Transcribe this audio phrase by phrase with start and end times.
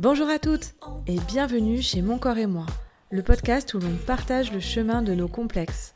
[0.00, 0.76] Bonjour à toutes
[1.06, 2.64] et bienvenue chez Mon Corps et moi,
[3.10, 5.94] le podcast où l'on partage le chemin de nos complexes.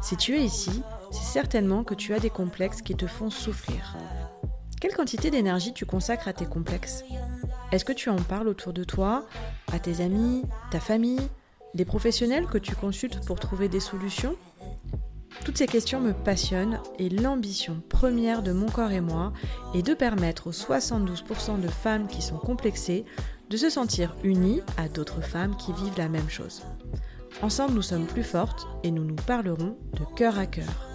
[0.00, 3.96] Si tu es ici, c'est certainement que tu as des complexes qui te font souffrir.
[4.80, 7.02] Quelle quantité d'énergie tu consacres à tes complexes?
[7.72, 9.26] Est-ce que tu en parles autour de toi,
[9.72, 11.28] à tes amis, ta famille,
[11.74, 14.36] des professionnels que tu consultes pour trouver des solutions?
[15.44, 19.32] Toutes ces questions me passionnent et l'ambition première de mon corps et moi
[19.74, 23.04] est de permettre aux 72% de femmes qui sont complexées
[23.50, 26.62] de se sentir unies à d'autres femmes qui vivent la même chose.
[27.42, 30.88] Ensemble, nous sommes plus fortes et nous nous parlerons de cœur à cœur.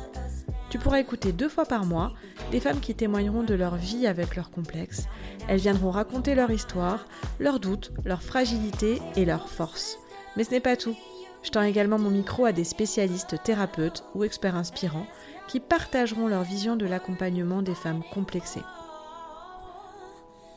[0.69, 2.13] Tu pourras écouter deux fois par mois
[2.51, 5.07] des femmes qui témoigneront de leur vie avec leurs complexes.
[5.47, 7.05] Elles viendront raconter leur histoire,
[7.39, 9.97] leurs doutes, leurs fragilités et leurs forces.
[10.37, 10.95] Mais ce n'est pas tout.
[11.43, 15.07] Je tends également mon micro à des spécialistes thérapeutes ou experts inspirants
[15.47, 18.63] qui partageront leur vision de l'accompagnement des femmes complexées.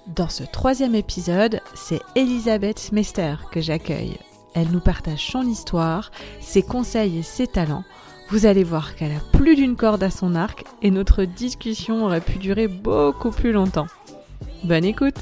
[0.09, 4.17] Dans ce troisième épisode, c'est Elisabeth Mester que j'accueille.
[4.55, 6.11] Elle nous partage son histoire,
[6.41, 7.85] ses conseils et ses talents.
[8.31, 12.23] Vous allez voir qu'elle a plus d'une corde à son arc et notre discussion aurait
[12.23, 13.87] pu durer beaucoup plus longtemps.
[14.65, 15.19] Bonne écoute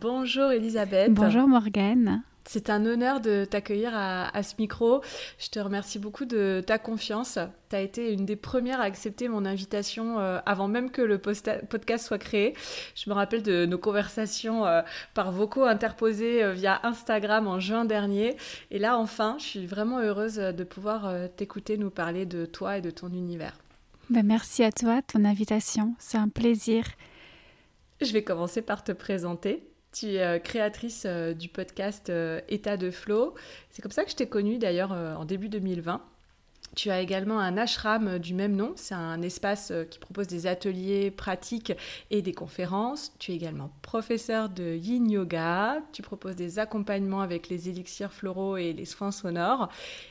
[0.00, 1.12] Bonjour Elisabeth.
[1.12, 2.22] Bonjour Morgane.
[2.52, 5.02] C'est un honneur de t'accueillir à, ce micro.
[5.38, 7.38] Je te remercie beaucoup de ta confiance.
[7.68, 11.18] Tu as été une des premières à accepter mon invitation euh, avant même que le
[11.18, 12.54] podcast soit créé.
[12.96, 14.82] Je me rappelle de nos conversations euh,
[15.14, 18.36] par vocaux interposés euh, via Instagram en juin dernier.
[18.72, 22.80] Et là, enfin, je suis vraiment heureuse de pouvoir t'écouter nous parler de toi et
[22.80, 23.56] de ton univers.
[24.08, 25.94] Ben, merci à toi, ton invitation.
[26.00, 26.82] C'est un plaisir.
[28.00, 29.69] Je vais commencer par te présenter.
[29.92, 33.34] Tu es euh, créatrice euh, du podcast euh, État de Flow.
[33.70, 36.00] C'est comme ça que je t'ai connue d'ailleurs en début 2020.
[36.76, 38.72] Tu as également un ashram du même nom.
[38.76, 41.72] C'est un espace qui propose des ateliers pratiques
[42.12, 43.12] et des conférences.
[43.18, 45.78] Tu es également professeur de yin yoga.
[45.92, 49.68] Tu proposes des accompagnements avec les élixirs floraux et les soins sonores.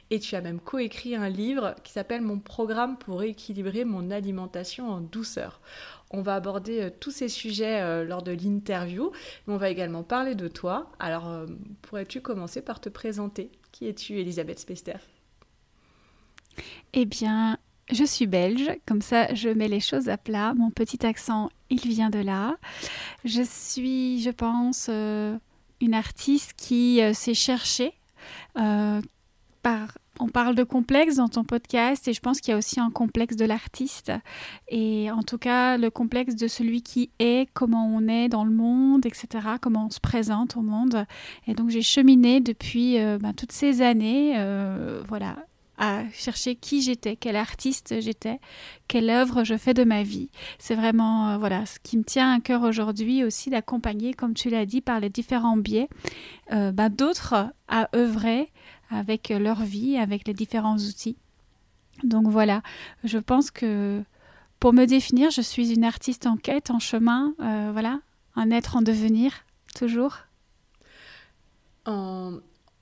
[0.09, 4.89] Et tu as même coécrit un livre qui s'appelle Mon programme pour équilibrer mon alimentation
[4.89, 5.62] en douceur.
[6.12, 9.12] On va aborder euh, tous ces sujets euh, lors de l'interview,
[9.46, 10.92] mais on va également parler de toi.
[11.00, 11.46] Alors, euh,
[11.84, 13.52] pourrais-tu commencer par te présenter?
[13.72, 14.98] Qui es-tu, Elisabeth Spester?
[16.94, 17.58] Eh bien,
[17.92, 20.53] je suis belge, comme ça je mets les choses à plat.
[20.56, 22.58] Mon petit accent, il vient de là.
[23.24, 27.94] Je suis, je pense, une artiste qui s'est cherchée
[28.56, 32.80] par on parle de complexe dans ton podcast et je pense qu'il y a aussi
[32.80, 34.12] un complexe de l'artiste
[34.68, 38.52] et en tout cas le complexe de celui qui est, comment on est dans le
[38.52, 39.28] monde, etc.,
[39.62, 41.06] comment on se présente au monde.
[41.47, 45.38] Et donc j'ai cheminé depuis euh, ben, toutes ces années, euh, voilà,
[45.78, 48.40] à chercher qui j'étais, quel artiste j'étais,
[48.90, 50.30] quelle œuvre je fais de ma vie.
[50.57, 54.50] C'est vraiment euh, voilà ce qui me tient à cœur aujourd'hui aussi d'accompagner, comme tu
[54.50, 55.88] l'as dit, par les différents biais,
[56.51, 58.51] ben, d'autres à œuvrer
[58.89, 61.17] avec leur vie, avec les différents outils.
[62.03, 62.61] Donc voilà,
[63.03, 64.03] je pense que
[64.59, 68.00] pour me définir, je suis une artiste en quête, en chemin, euh, voilà,
[68.35, 69.45] un être en devenir,
[69.75, 70.17] toujours.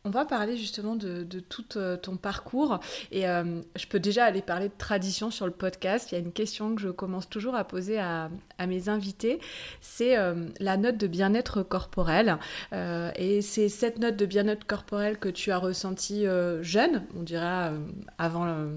[0.07, 2.79] On va parler justement de, tout euh, ton parcours
[3.11, 6.11] et euh, je peux déjà aller parler de tradition sur le podcast.
[6.11, 8.29] Il y a une question que je commence toujours à poser à,
[8.65, 9.39] mes invités,
[9.81, 12.37] c'est euh, la note de bien-être corporel.
[12.71, 16.25] et c'est cette note de bien-être corporel que tu as ressentie
[16.61, 17.71] jeune, on dirait
[18.17, 18.67] avant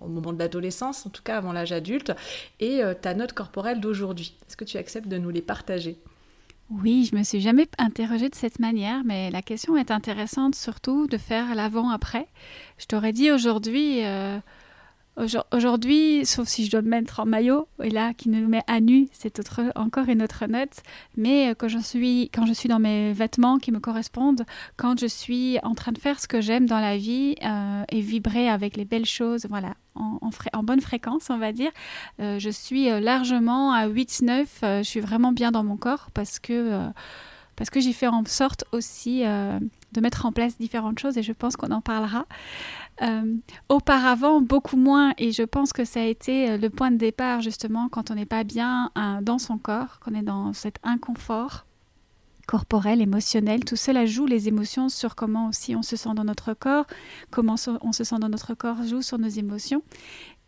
[0.00, 2.12] au moment de l'adolescence, en tout cas avant l'âge adulte,
[2.60, 4.36] et ta note corporelle d'aujourd'hui.
[4.48, 5.98] Est-ce que tu acceptes de nous les partager?
[6.70, 11.06] Oui, je me suis jamais interrogée de cette manière, mais la question est intéressante surtout
[11.06, 12.26] de faire l'avant-après.
[12.78, 14.38] Je t'aurais dit aujourd'hui, euh,
[15.16, 18.80] Aujourd'hui, sauf si je dois me mettre en maillot, et là, qui nous met à
[18.80, 19.40] nu, c'est
[19.74, 20.82] encore une autre note.
[21.16, 24.44] Mais euh, quand je, suis, quand je suis dans mes vêtements qui me correspondent,
[24.76, 28.02] quand je suis en train de faire ce que j'aime dans la vie euh, et
[28.02, 31.70] vibrer avec les belles choses, voilà, en, bonne fréquence, on va dire,
[32.20, 34.44] euh, je suis largement à 8-9.
[34.62, 36.90] je suis vraiment bien dans mon corps parce que,
[37.56, 41.32] parce que j'ai fait en sorte aussi de mettre en place différentes choses et je
[41.32, 42.26] pense qu'on en parlera.
[43.02, 43.36] Euh,
[43.68, 47.42] auparavant, beaucoup moins, et je pense que ça a été euh, le point de départ
[47.42, 51.66] justement quand on n'est pas bien hein, dans son corps, qu'on est dans cet inconfort
[52.46, 56.54] corporel, émotionnel, tout cela joue les émotions sur comment aussi on se sent dans notre
[56.54, 56.86] corps,
[57.30, 59.82] comment on se sent dans notre corps joue sur nos émotions.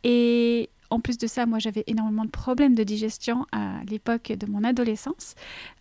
[0.05, 4.47] Et en plus de ça, moi j'avais énormément de problèmes de digestion à l'époque de
[4.47, 5.35] mon adolescence,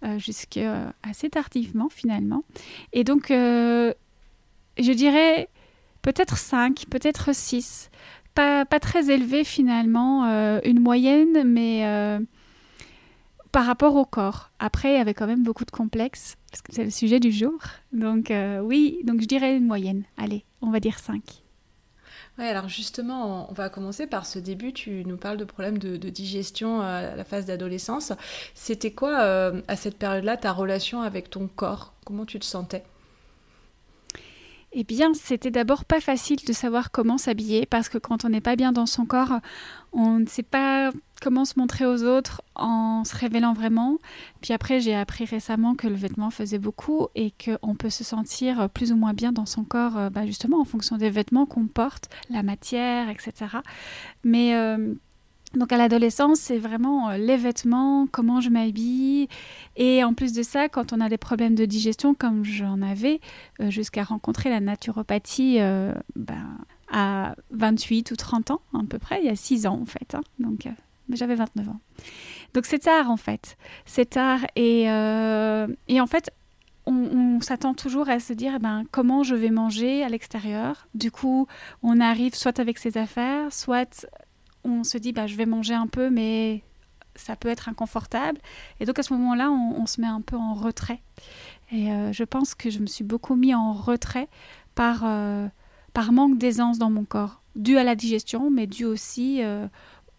[0.04, 2.44] euh, jusqu'à assez tardivement finalement.
[2.92, 3.94] Et donc, je
[4.92, 5.50] dirais
[6.08, 7.90] peut-être 5, peut-être 6.
[8.34, 12.20] Pas, pas, très élevé finalement, euh, une moyenne, mais, euh,
[13.52, 14.52] par rapport au corps.
[14.58, 17.34] Après, il y avait quand même beaucoup de complexes, parce que c'est le sujet du
[17.34, 17.60] jour.
[17.92, 20.06] Donc euh, oui, donc je dirais une moyenne.
[20.16, 21.22] Allez, on va dire 5.
[22.38, 24.72] Ouais, alors justement, on va commencer par ce début.
[24.72, 28.14] Tu nous parles de problèmes de, digestion à la phase d'adolescence.
[28.54, 29.18] C'était quoi,
[29.68, 31.96] à cette période-là, ta relation avec ton corps?
[32.06, 32.84] Comment tu te sentais?
[34.74, 38.42] Eh bien, c'était d'abord pas facile de savoir comment s'habiller parce que quand on n'est
[38.42, 39.40] pas bien dans son corps,
[39.94, 40.92] on ne sait pas
[41.22, 43.98] comment se montrer aux autres en se révélant vraiment.
[44.42, 48.70] Puis après, j'ai appris récemment que le vêtement faisait beaucoup et qu'on peut se sentir
[48.70, 51.68] plus ou moins bien dans son corps, euh, bah, justement en fonction des vêtements qu'on
[51.68, 53.34] porte, la matière, etc.
[54.24, 54.94] Mais euh,
[55.54, 59.28] donc à l'adolescence, c'est vraiment euh, les vêtements, comment je m'habille.
[59.76, 63.22] Et en plus de ça, quand on a des problèmes de digestion, comme j'en avais,
[63.62, 66.58] euh, jusqu'à rencontrer la naturopathie euh, ben,
[66.92, 70.16] à 28 ou 30 ans à peu près, il y a 6 ans en fait.
[70.16, 70.22] Hein.
[70.40, 70.68] donc
[71.10, 71.80] j'avais 29 ans.
[72.54, 73.58] Donc c'est tard en fait.
[73.86, 74.42] C'est tard.
[74.56, 76.32] Et, et en fait,
[76.86, 80.88] on, s'attend toujours à se dire eh ben, comment je vais manger à l'extérieur.
[80.96, 81.48] Du coup,
[81.84, 84.08] on arrive soit avec ses affaires, soit
[84.68, 86.64] on se dit bah, je vais manger un peu, mais
[87.16, 88.40] ça peut être inconfortable.
[88.80, 91.02] Et donc à ce moment-là, on, se met un peu en retrait.
[91.72, 94.28] Et euh, je pense que je me suis beaucoup mis en retrait
[94.76, 95.48] par, euh,
[95.94, 99.68] par manque d'aisance dans mon corps, dû à la digestion, mais dû aussi euh,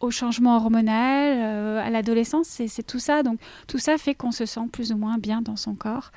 [0.00, 3.22] au changement hormonal, à l'adolescence, c'est tout ça.
[3.22, 6.12] Donc tout ça fait qu'on se sent plus ou moins bien dans son corps.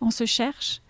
[0.00, 0.80] On se cherche.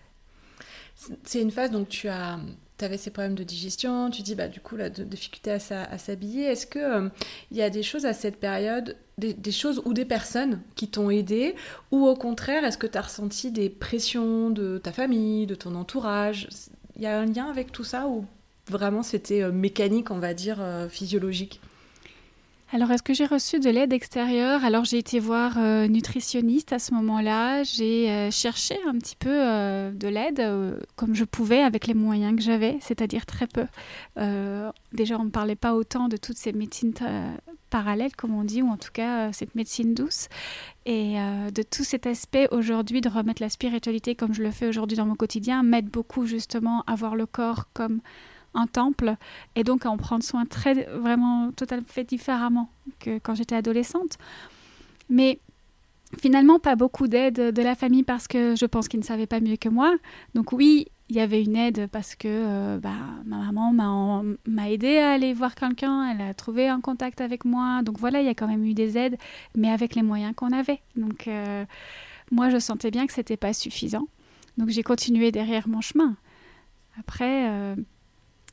[1.23, 2.39] C'est une phase, donc tu as
[2.77, 6.45] tu avais ces problèmes de digestion, tu dis bah du coup la difficulté à, s'habiller.
[6.45, 7.09] Est-ce que euh,
[7.51, 11.55] y a des choses à cette période, des, choses ou des personnes qui t'ont aidé,
[11.91, 15.75] ou au contraire est-ce que tu as ressenti des pressions de ta famille, de ton
[15.75, 16.49] entourage?
[16.95, 18.25] Il y a un lien avec tout ça ou
[18.69, 21.61] vraiment c'était euh, mécanique, on va dire euh, physiologique?
[22.73, 24.65] Alors, est-ce que j'ai reçu de l'aide extérieure?
[24.65, 27.63] Alors, j'ai été voir euh, nutritionniste à ce moment-là.
[27.63, 30.43] J'ai euh, cherché un petit peu euh, de l'aide
[30.97, 33.65] comme je pouvais avec les moyens que j'avais, c'est-à-dire très peu.
[34.91, 36.93] déjà, on ne parlait pas autant de toutes ces médecines
[37.69, 40.27] parallèles, comme on dit, ou en tout cas cette médecine douce.
[40.85, 41.15] Et
[41.53, 45.05] de tout cet aspect aujourd'hui de remettre la spiritualité comme je le fais aujourd'hui dans
[45.05, 48.01] mon quotidien m'aide beaucoup justement à voir le corps comme
[48.53, 49.15] un temple
[49.55, 54.17] et donc à en prendre soin très vraiment totalement fait différemment que quand j'étais adolescente.
[55.09, 55.39] Mais
[56.19, 59.39] finalement pas beaucoup d'aide de la famille parce que je pense qu'ils ne savaient pas
[59.39, 59.95] mieux que moi.
[60.33, 62.89] Donc oui, il y avait une aide parce que euh, bah,
[63.25, 67.81] ma maman m'a aidé à aller voir quelqu'un, elle a trouvé un contact avec moi.
[67.81, 69.17] Donc voilà, il y a quand même eu des aides,
[69.55, 70.81] mais avec les moyens qu'on avait.
[70.95, 71.65] Donc euh,
[72.31, 74.07] moi, je sentais bien que c'était pas suffisant.
[74.57, 76.15] Donc j'ai continué derrière mon chemin.
[76.99, 77.75] Après, euh,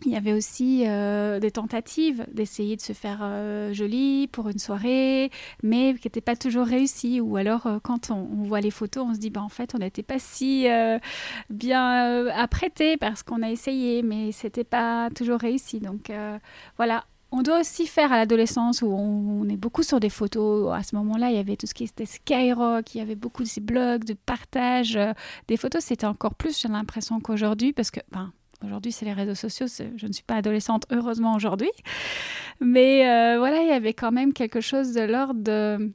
[0.05, 4.59] il y avait aussi euh, des tentatives d'essayer de se faire euh, jolie pour une
[4.59, 5.31] soirée,
[5.63, 7.21] mais qui n'étaient pas toujours réussies.
[7.21, 9.79] Ou alors, euh, quand on, voit les photos, on se dit, bah, en fait, on
[9.79, 10.67] n'était pas si
[11.51, 15.81] bien apprêté parce qu'on a essayé, mais c'était pas toujours réussi.
[15.81, 16.13] Donc
[16.77, 20.73] voilà, on doit aussi faire à l'adolescence où on, est beaucoup sur des photos.
[20.73, 23.43] À ce moment-là, il y avait tout ce qui était Skyrock, il y avait beaucoup
[23.43, 24.99] de ces blogs de partage
[25.49, 25.85] des photos.
[25.85, 28.01] C'était encore plus, j'ai l'impression qu'aujourd'hui, parce que,
[28.65, 29.67] Aujourd'hui, c'est les réseaux sociaux.
[29.69, 31.71] Je ne suis pas adolescente, heureusement, aujourd'hui.
[32.61, 35.93] Mais euh, voilà, il y avait quand même quelque chose de l'ordre de...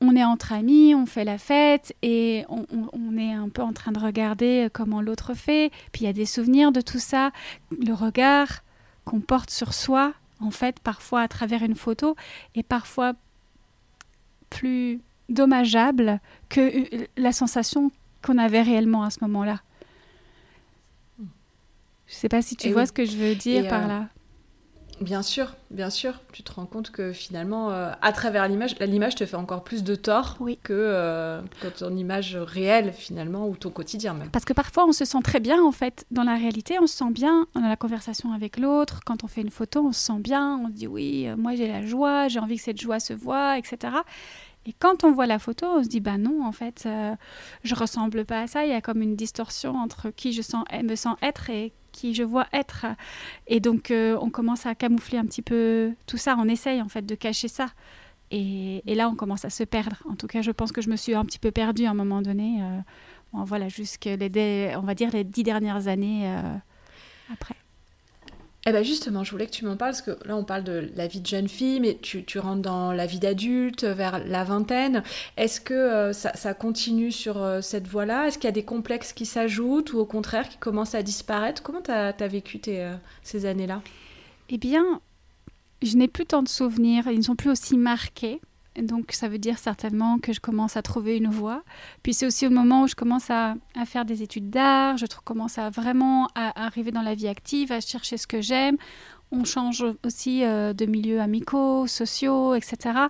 [0.00, 3.90] On est entre amis, on fait la fête et on, est un peu en train
[3.90, 5.72] de regarder comment l'autre fait.
[5.90, 7.32] Puis il y a des souvenirs de tout ça.
[7.72, 8.62] Le regard
[9.04, 12.14] qu'on porte sur soi, en fait, parfois à travers une photo,
[12.54, 13.14] est parfois
[14.50, 16.70] plus dommageable que
[17.16, 17.90] la sensation
[18.24, 19.62] qu'on avait réellement à ce moment-là.
[22.06, 24.08] Je sais pas si tu vois ce que je veux dire par euh, là.
[25.00, 26.20] Bien sûr, bien sûr.
[26.32, 29.82] Tu te rends compte que finalement, euh, à travers l'image, l'image te fait encore plus
[29.82, 34.30] de tort que, euh, que, ton image réelle finalement ou ton quotidien même.
[34.30, 36.06] Parce que parfois on se sent très bien en fait.
[36.10, 37.46] Dans la réalité, on se sent bien.
[37.54, 39.00] On a la conversation avec l'autre.
[39.04, 40.60] Quand on fait une photo, on se sent bien.
[40.62, 43.58] On se dit oui, moi j'ai la joie, j'ai envie que cette joie se voit,
[43.58, 43.94] etc.
[44.66, 47.14] Et quand on voit la photo, on se dit bah non, en fait, je
[47.64, 48.64] je ressemble pas à ça.
[48.64, 52.14] Il y a comme une distorsion entre qui je sens, me sens être et qui
[52.14, 52.86] je vois être.
[53.46, 56.36] Et donc, euh, on commence à camoufler un petit peu tout ça.
[56.38, 57.68] On essaye en fait de cacher ça.
[58.30, 59.96] Et, là, on commence à se perdre.
[60.08, 61.94] En tout cas, je pense que je me suis un petit peu perdue à un
[61.94, 62.62] moment donné.
[62.62, 62.78] Euh,
[63.44, 66.56] voilà, jusque les, on va dire les dix dernières années euh,
[67.30, 67.54] après.
[68.64, 70.88] Eh bien justement, je voulais que tu m'en parles, parce que là on parle de
[70.94, 75.02] la vie de jeune fille, mais tu, rentres dans la vie d'adulte, vers la vingtaine.
[75.36, 78.28] Est-ce que euh, ça, continue sur euh, cette voie-là?
[78.28, 81.62] Est-ce qu'il y a des complexes qui s'ajoutent ou au contraire qui commencent à disparaître?
[81.64, 83.82] Comment tu as, vécu euh, ces années-là?
[84.48, 85.00] Eh bien,
[85.82, 88.40] je n'ai plus tant de souvenirs, ils ne sont plus aussi marqués.
[88.80, 91.62] Donc ça veut dire certainement que je commence à trouver une voie.
[92.02, 95.58] Puis c'est aussi au moment où je commence à, faire des études d'art, je commence
[95.58, 98.76] à vraiment à, arriver dans la vie active, à chercher ce que j'aime.
[99.30, 103.06] On change aussi euh, de milieux amicaux, sociaux, etc.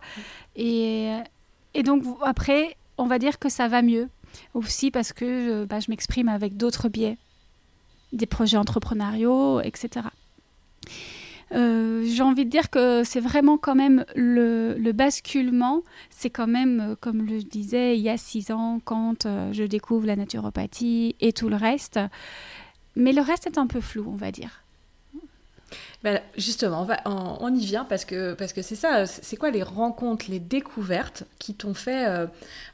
[0.57, 1.17] Et,
[1.75, 4.09] et donc après, on va dire que ça va mieux.
[4.55, 5.25] Aussi parce que
[5.63, 7.19] euh, bah, je m'exprime avec d'autres biais,
[8.13, 10.07] des projets entrepreneuriaux, etc.
[11.55, 15.83] Euh, j'ai envie de dire que c'est vraiment quand même le, basculement.
[16.11, 19.65] C'est quand même, euh, comme je disais, il y a six ans, quand euh, je
[19.65, 22.01] découvre la naturopathie et tout le reste.
[22.97, 24.63] Mais le reste est un peu flou, on va dire.
[26.03, 29.07] Ben, justement, on, y vient parce que parce que c'est ça.
[29.07, 32.27] C'est quoi les rencontres, les découvertes qui t'ont fait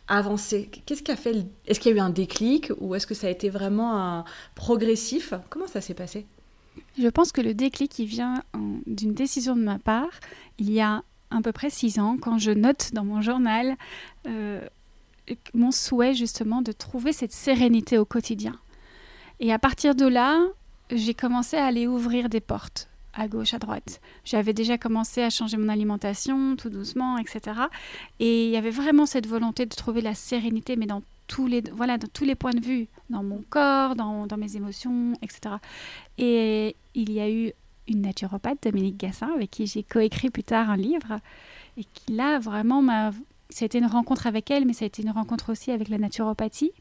[0.09, 0.71] avancer?
[0.87, 3.31] Qu'est-ce qui fait Est-ce qu'il y a eu un déclic ou est-ce que ça a
[3.31, 5.35] été vraiment un progressif?
[5.51, 6.27] Comment ça s'est passé?
[6.99, 8.43] Je pense que le déclic il vient
[8.87, 10.21] d'une décision de ma part
[10.59, 13.77] il y a à peu près six ans quand je note dans mon journal
[14.27, 14.61] euh,
[15.55, 18.57] mon souhait justement de trouver cette sérénité au quotidien.
[19.41, 20.41] Et à partir de là,
[20.91, 24.01] j'ai commencé à aller ouvrir des portes à gauche, à droite.
[24.25, 27.61] J'avais déjà commencé à changer mon alimentation tout doucement, etc.
[28.21, 31.63] Et il y avait vraiment cette volonté de trouver la sérénité, mais dans tous les,
[31.73, 35.57] voilà, dans tous les points de vue, dans mon corps, dans, dans mes émotions, etc.
[36.17, 37.53] Et il y a eu
[37.87, 41.21] une naturopathe, Dominique Gassin, avec qui j'ai coécrit plus tard un livre,
[41.77, 43.13] et qui là vraiment m'a...
[43.51, 46.73] C'était une rencontre avec elle, mais ça a été une rencontre aussi avec la naturopathie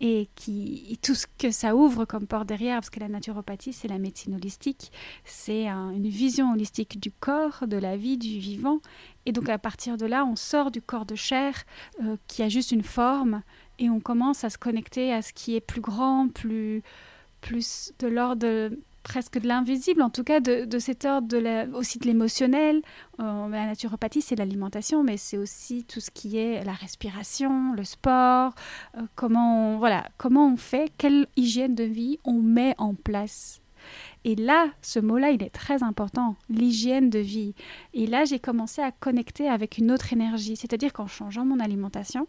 [0.00, 3.88] et qui tout ce que ça ouvre comme porte derrière, parce que la naturopathie, c'est
[3.88, 4.90] la médecine holistique,
[5.24, 8.80] c'est une vision holistique du corps, de la vie, du vivant.
[9.26, 11.64] Et donc à partir de là, on sort du corps de chair
[12.02, 13.42] euh, qui a juste une forme
[13.78, 16.82] et on commence à se connecter à ce qui est plus grand, plus,
[17.40, 18.70] plus de l'ordre
[19.04, 22.82] presque de l'invisible, en tout cas de, de cet ordre de aussi de l'émotionnel.
[23.20, 27.84] Euh, la naturopathie, c'est l'alimentation, mais c'est aussi tout ce qui est la respiration, le
[27.84, 28.54] sport,
[28.96, 33.60] euh, comment, voilà, comment on fait, quelle hygiène de vie on met en place.
[34.24, 37.54] Et là, ce mot-là, il est très important, l'hygiène de vie.
[37.92, 42.26] Et là, j'ai commencé à connecter avec une autre énergie, c'est-à-dire qu'en changeant mon alimentation,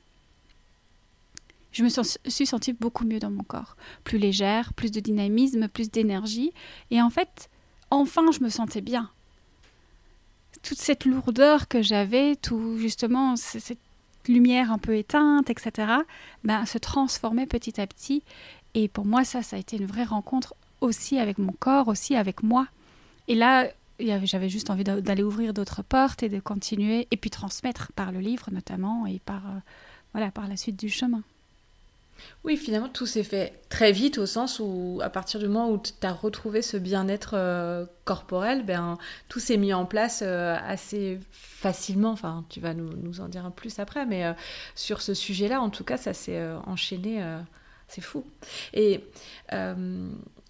[1.75, 3.75] je me suis sentie beaucoup mieux dans mon corps.
[4.05, 6.53] Plus légère, plus de dynamisme, plus d'énergie.
[6.89, 7.49] Et en fait,
[7.91, 9.09] enfin, je me sentais bien.
[10.63, 13.77] Toute cette lourdeur que j'avais, tout justement cette
[14.29, 15.91] lumière un peu éteinte, etc.,
[16.45, 18.23] ben, se transformait petit à petit.
[18.73, 22.15] Et pour moi, ça, ça a été une vraie rencontre aussi avec mon corps, aussi
[22.15, 22.67] avec moi.
[23.27, 23.67] Et là,
[23.99, 28.21] j'avais juste envie d'aller ouvrir d'autres portes et de continuer, et puis transmettre par le
[28.21, 29.59] livre notamment, et par, euh,
[30.13, 31.21] voilà, par la suite du chemin.
[32.43, 35.81] Oui, finalement, tout s'est fait très vite au sens où, à partir du moment où
[35.81, 38.97] tu as retrouvé ce bien-être euh, corporel, ben,
[39.29, 42.11] tout s'est mis en place euh, assez facilement.
[42.11, 44.33] Enfin, tu vas nous, en dire plus après, mais euh,
[44.75, 47.23] sur ce sujet-là, en tout cas, ça s'est enchaîné.
[47.87, 48.25] c'est fou.
[48.73, 49.03] Et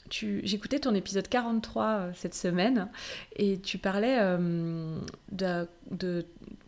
[0.09, 2.89] j'écoutais ton épisode 43 cette semaine
[3.35, 4.19] et tu parlais
[5.31, 6.25] de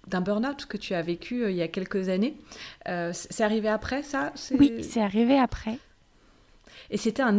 [0.08, 2.36] d'un burn-out que tu as vécu euh, il y a quelques années.
[2.88, 4.34] Euh, c'est arrivé après ça?
[4.58, 5.80] Oui, c'est arrivé après.
[6.90, 7.38] Et c'était un,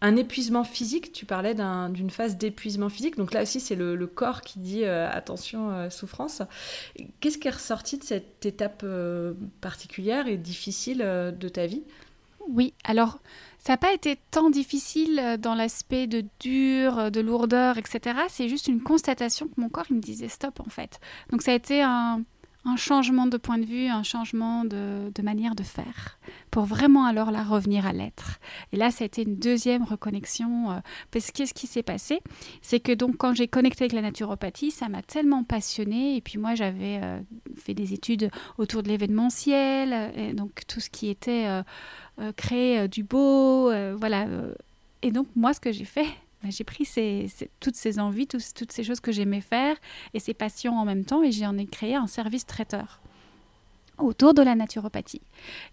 [0.00, 4.40] un, épuisement physique, tu parlais d'une phase d'épuisement physique, donc là aussi c'est le, corps
[4.40, 6.42] qui dit euh, attention, souffrance.
[7.20, 8.84] Qu'est-ce qui est ressorti de cette étape
[9.60, 11.84] particulière et difficile de ta vie?
[12.48, 13.20] Oui, alors
[13.60, 18.18] ça n'a pas été tant difficile euh, dans l'aspect de dur, euh, de lourdeur, etc.
[18.28, 20.98] C'est juste une constatation que mon corps me disait stop en fait.
[21.30, 22.22] Donc ça a été un,
[22.76, 26.18] changement de point de vue, un changement de, manière de faire,
[26.50, 28.38] pour vraiment alors la revenir à l'être.
[28.72, 30.74] Et là, ça a été une deuxième reconnexion, euh,
[31.10, 32.20] parce qu'est-ce qui s'est passé
[32.62, 36.38] C'est que donc quand j'ai connecté avec la naturopathie, ça m'a tellement passionnée, et puis
[36.38, 37.00] moi j'avais
[37.56, 41.62] fait des études autour de l'événementiel, et donc tout ce qui était
[42.20, 44.26] euh, créer euh, du beau, euh, voilà.
[45.02, 46.06] Et donc moi, ce que j'ai fait,
[46.48, 46.88] j'ai pris
[47.60, 49.76] toutes ces envies, toutes ces choses que j'aimais faire
[50.14, 53.00] et ces passions en même temps, et j'en ai créé un service traiteur
[53.98, 55.20] autour de la naturopathie.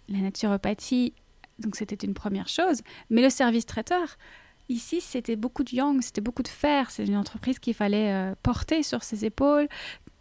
[0.09, 1.13] La naturopathie,
[1.59, 4.17] donc c'était une première chose, mais le service traiteur,
[4.69, 6.91] Ici, c'était beaucoup de yang, c'était beaucoup de fer.
[6.91, 9.69] C'est une entreprise qu'il fallait porter sur ses épaules,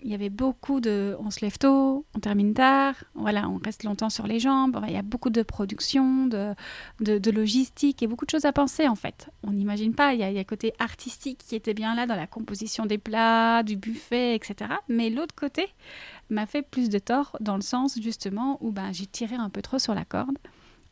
[0.07, 3.83] il y avait beaucoup de on se lève tôt, on termine tard, voilà, on reste
[3.83, 4.81] longtemps sur les jambes.
[4.87, 6.55] Il y a beaucoup de production, de,
[7.01, 9.29] de, logistique et beaucoup de choses à penser en fait.
[9.43, 12.07] On n'imagine pas, il y, a, il y a côté artistique qui était bien là
[12.07, 14.71] dans la composition des plats, du buffet, etc.
[14.89, 15.67] Mais l'autre côté
[16.31, 19.61] m'a fait plus de tort dans le sens justement où ben, j'ai tiré un peu
[19.61, 20.39] trop sur la corde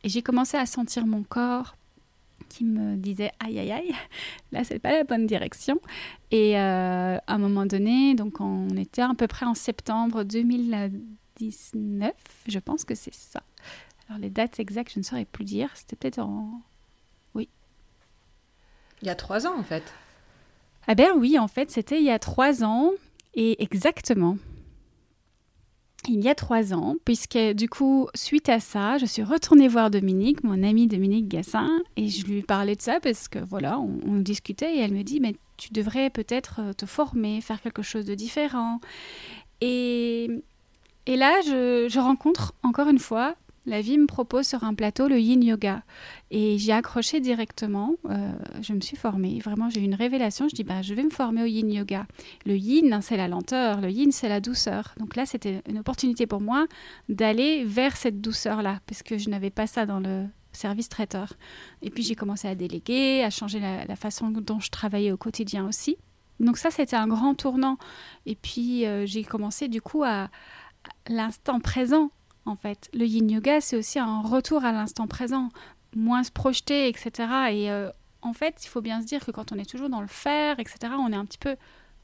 [0.03, 1.77] et j'ai commencé à sentir mon corps
[2.49, 3.95] qui me disait aïe aïe aïe,
[4.51, 5.79] là c'est pas la bonne direction.
[6.31, 12.13] Et euh, à un moment donné, donc on était à peu près en septembre 2019,
[12.47, 13.41] je pense que c'est ça.
[14.07, 15.69] Alors les dates exactes, je ne saurais plus dire.
[15.73, 16.61] C'était peut-être en,
[17.33, 17.49] oui.
[19.01, 19.93] Il y a trois ans en fait.
[20.87, 22.91] Ah ben oui, en fait, c'était il y a trois ans
[23.33, 24.37] et exactement
[26.07, 29.89] il y a trois ans, puisque du coup, suite à ça, je suis retournée voir
[29.89, 34.19] Dominique, mon amie Dominique Gassin, et je lui parlais de ça parce que voilà, on,
[34.19, 38.05] discutait et elle me dit, mais tu devrais peut-être euh, te former, faire quelque chose
[38.05, 38.79] de différent.
[39.61, 40.29] Et,
[41.05, 43.35] et là, je, je rencontre encore une fois
[43.65, 45.83] la vie me propose sur un plateau le yin yoga.
[46.31, 47.95] Et j'ai accroché directement.
[48.09, 48.31] Euh,
[48.61, 49.39] je me suis formée.
[49.39, 50.47] Vraiment, j'ai eu une révélation.
[50.47, 52.05] Je dis, bah, je vais me former au yin yoga.
[52.45, 53.81] Le yin, hein, c'est la lenteur.
[53.81, 54.93] Le yin, c'est la douceur.
[54.97, 56.67] Donc là, c'était une opportunité pour moi
[57.09, 61.33] d'aller vers cette douceur-là, parce que je n'avais pas ça dans le service traiteur.
[61.81, 65.67] Et puis, j'ai commencé à déléguer, à changer la, façon dont je travaillais au quotidien
[65.67, 65.97] aussi.
[66.39, 67.77] Donc ça, c'était un grand tournant.
[68.25, 70.29] Et puis, euh, j'ai commencé du coup à
[71.07, 72.11] l'instant présent
[72.45, 72.89] en fait.
[72.93, 75.49] Le yin yoga, c'est aussi un retour à l'instant présent,
[75.95, 77.11] moins se projeter, etc.
[77.51, 77.89] Et euh,
[78.21, 80.59] en fait, il faut bien se dire que quand on est toujours dans le faire,
[80.59, 81.55] etc., on est un petit peu.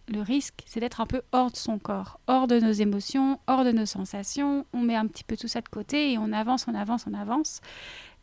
[0.07, 3.63] Le risque, c'est d'être un peu hors de son corps, hors de nos émotions, hors
[3.63, 4.65] de nos sensations.
[4.74, 7.13] On met un petit peu tout ça de côté et on avance, on avance, on
[7.13, 7.62] avance.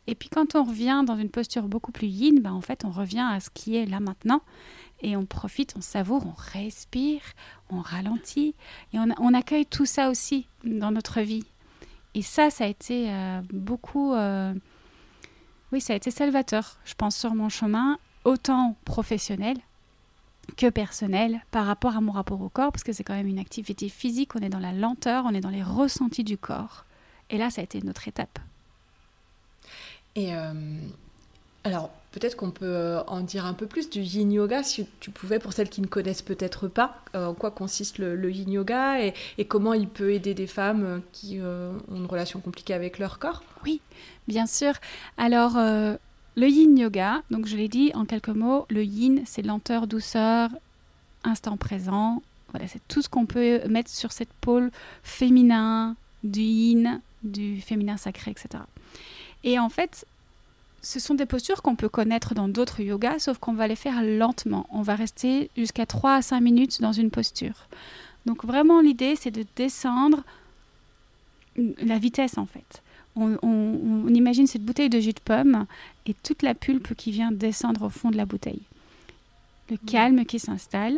[0.05, 2.89] Et puis quand on revient dans une posture beaucoup plus yin, bah en fait, on
[2.89, 4.41] revient à ce qui est là maintenant
[5.01, 7.21] et on profite, on savoure, on respire,
[7.69, 8.55] on ralentit
[8.93, 11.45] et on accueille tout ça aussi dans notre vie.
[12.15, 14.13] Et ça, ça a été euh, beaucoup...
[14.13, 14.53] Euh,
[15.71, 19.57] oui, ça a été salvateur, je pense, sur mon chemin, autant professionnel
[20.57, 23.37] que personnel par rapport à mon rapport au corps, parce que c'est quand même une
[23.37, 26.85] activité physique, on est dans la lenteur, on est dans les ressentis du corps.
[27.29, 28.39] Et là, ça a été une autre étape.
[30.15, 30.79] Et euh,
[31.63, 35.11] alors, peut-être qu'on peut euh, en dire un peu plus du yin yoga, si tu
[35.11, 39.03] pouvais, pour celles qui ne connaissent peut-être pas, euh, en quoi consiste le, yin yoga
[39.03, 39.13] et,
[39.45, 43.43] comment il peut aider des femmes euh, qui ont une relation compliquée avec leur corps?
[43.63, 43.81] Oui,
[44.27, 44.73] bien sûr.
[45.17, 49.87] Alors, le yin yoga, donc je l'ai dit en quelques mots, le yin, c'est lenteur,
[49.87, 50.49] douceur,
[51.23, 52.21] instant présent.
[52.51, 54.71] Voilà, c'est tout ce qu'on peut mettre sur cette pôle
[55.03, 58.63] féminin, du yin, du féminin sacré, etc.
[59.43, 60.05] Et en fait,
[60.81, 64.01] ce sont des postures qu'on peut connaître dans d'autres yogas, sauf qu'on va les faire
[64.03, 64.67] lentement.
[64.71, 67.67] On va rester jusqu'à 3 à 5 minutes dans une posture.
[68.25, 70.23] Donc vraiment l'idée c'est de descendre
[71.57, 72.81] la vitesse en fait.
[73.15, 75.65] On, imagine cette bouteille de jus de pomme
[76.05, 78.61] et toute la pulpe qui vient descendre au fond de la bouteille.
[79.69, 79.85] Le mmh.
[79.87, 80.97] calme qui s'installe.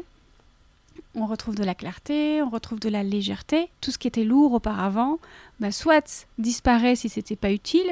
[1.15, 3.70] On retrouve de la clarté, on retrouve de la légèreté.
[3.80, 5.20] Tout ce qui était lourd auparavant,
[5.60, 7.91] bah, soit disparaît si c'était pas utile,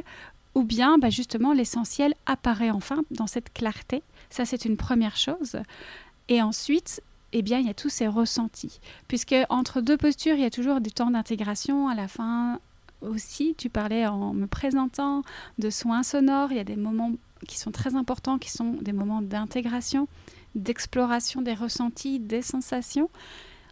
[0.55, 4.03] ou bien bah, justement l'essentiel apparaît enfin dans cette clarté.
[4.29, 5.57] Ça, c'est une première chose.
[6.27, 7.01] Et ensuite,
[7.33, 8.79] eh bien, il y a tous ces ressentis.
[9.07, 11.87] Puisque entre deux postures, il y a toujours des temps d'intégration.
[11.87, 12.59] À la fin
[13.01, 15.23] aussi, tu parlais en me présentant
[15.57, 16.51] de soins sonores.
[16.51, 17.11] Il y a des moments
[17.47, 20.07] qui sont très importants, qui sont des moments d'intégration,
[20.55, 23.09] d'exploration des ressentis, des sensations.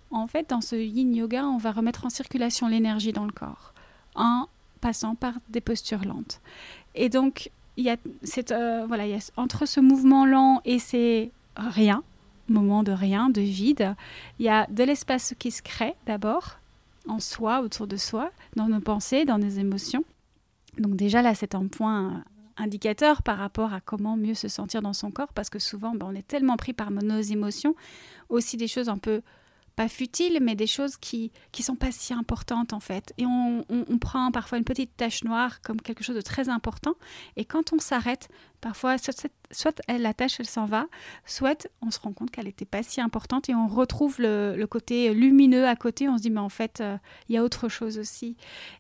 [0.10, 3.74] En fait, dans ce yin yoga, on va remettre en circulation l'énergie dans le corps
[4.18, 6.42] en passant par des postures lentes.
[6.96, 7.98] Et donc, il y a,
[8.52, 9.04] euh, voilà,
[9.38, 12.04] entre ce mouvement lent et ces rien,
[12.50, 13.96] moment de rien, de vide,
[14.40, 16.58] il y a de l'espace qui se crée d'abord,
[17.08, 20.04] en soi, autour de soi, dans nos pensées, dans nos émotions.
[20.78, 22.24] Donc déjà là, c'est un point
[22.58, 26.08] indicateur par rapport à comment mieux se sentir dans son corps, parce que souvent, ben,
[26.10, 27.76] on est tellement pris par nos émotions,
[28.30, 29.22] aussi des choses un peu
[29.78, 33.14] pas futiles, mais des choses qui qui sont pas si importantes en fait.
[33.20, 33.64] Et on,
[34.02, 36.96] prend parfois une petite tache noire comme quelque chose de très important.
[37.36, 38.28] Et quand on s'arrête,
[38.60, 40.88] parfois soit, soit la tâche elle s'en va,
[41.26, 45.14] soit on se rend compte qu'elle n'était pas si importante et on retrouve le, côté
[45.14, 46.10] lumineux à côté.
[46.10, 46.98] On se dit mais en fait euh,
[47.30, 48.36] il y a autre chose aussi.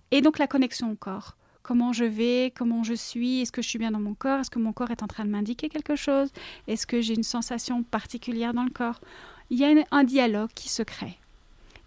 [0.09, 3.67] Et donc la connexion au corps comment je vais, comment je suis, est-ce que je
[3.67, 5.97] suis bien dans mon corps, est-ce que mon corps est en train de m'indiquer quelque
[5.97, 6.31] chose,
[6.67, 9.01] est-ce que j'ai une sensation particulière dans le corps?
[9.49, 11.17] Il y a un dialogue qui se crée.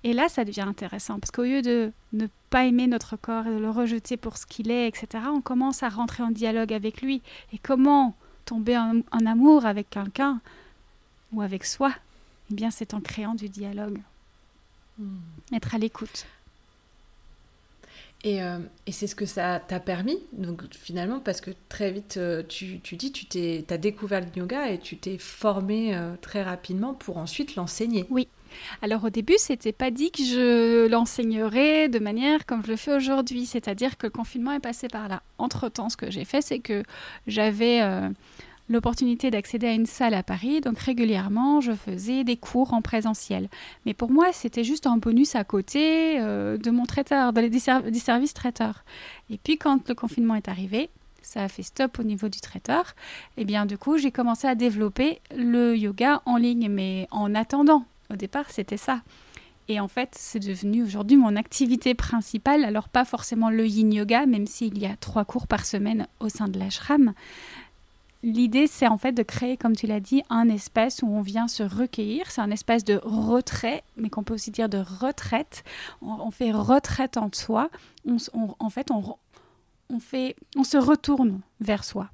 [0.03, 3.51] Et là, ça devient intéressant parce qu'au lieu de ne pas aimer notre corps et
[3.51, 7.03] de le rejeter pour ce qu'il est, etc., on commence à rentrer en dialogue avec
[7.03, 7.21] lui.
[7.53, 8.15] Et comment
[8.47, 10.41] tomber en, amour avec quelqu'un
[11.33, 11.93] ou avec soi?
[12.51, 14.01] Eh bien, c'est en créant du dialogue.
[14.99, 15.19] Hmm.
[15.53, 16.27] Être à l'écoute.
[18.27, 22.43] Euh, et, c'est ce que ça t'a permis, donc finalement, parce que très vite, euh,
[22.47, 26.93] tu, dis, tu t'es, as découvert le yoga et tu t'es formé euh, très rapidement
[26.93, 28.05] pour ensuite l'enseigner.
[28.11, 28.29] Oui.
[28.83, 32.93] Alors au début, c'était pas dit que je l'enseignerais de manière comme je le fais
[32.93, 35.23] aujourd'hui, c'est-à-dire que le confinement est passé par là.
[35.39, 36.83] Entre-temps, ce que j'ai fait, c'est que
[37.29, 37.81] j'avais
[38.71, 43.49] l'opportunité d'accéder à une salle à Paris, donc régulièrement, je faisais des cours en présentiel.
[43.85, 47.99] Mais pour moi, c'était juste un bonus à côté euh, de mon traiteur, de, des,
[47.99, 48.85] services traiteurs.
[49.29, 50.89] Et puis, quand le confinement est arrivé,
[51.21, 52.95] ça a fait stop au niveau du traiteur.
[53.37, 57.35] Et eh bien, du coup, j'ai commencé à développer le yoga en ligne, mais en
[57.35, 57.85] attendant.
[58.09, 59.03] Au départ, c'était ça.
[59.69, 62.65] Et en fait, c'est devenu aujourd'hui mon activité principale.
[62.65, 66.29] Alors, pas forcément le yin yoga, même s'il y a trois cours par semaine au
[66.29, 67.15] sein de l'ashram.
[68.23, 71.49] L'idée, c'est en fait de créer, comme tu l'as dit, un espace où on vient
[71.49, 72.31] se recueillir.
[72.31, 75.65] C'est un espace de retrait, mais qu'on peut aussi dire de retraite.
[76.03, 77.71] On, fait retraite en soi.
[78.07, 79.17] en fait, on,
[79.89, 82.11] on, fait, on se retourne vers soi.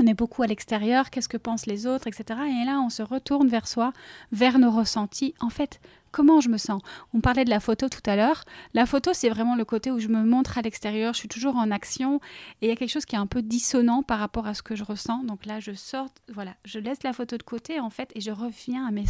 [0.00, 2.40] On est beaucoup à l'extérieur, qu'est-ce que pensent les autres, etc.
[2.62, 3.92] Et là, on se retourne vers soi,
[4.32, 5.34] vers nos ressentis.
[5.40, 5.80] En fait,
[6.10, 6.80] comment je me sens?
[7.14, 8.44] On parlait de la photo tout à l'heure.
[8.74, 11.56] La photo, c'est vraiment le côté où je me montre à l'extérieur, je suis toujours
[11.56, 12.20] en action,
[12.60, 14.62] et il y a quelque chose qui est un peu dissonant par rapport à ce
[14.62, 15.24] que je ressens.
[15.24, 18.30] Donc là, je sors, voilà, je laisse la photo de côté, en fait, et je
[18.30, 19.04] reviens à mes,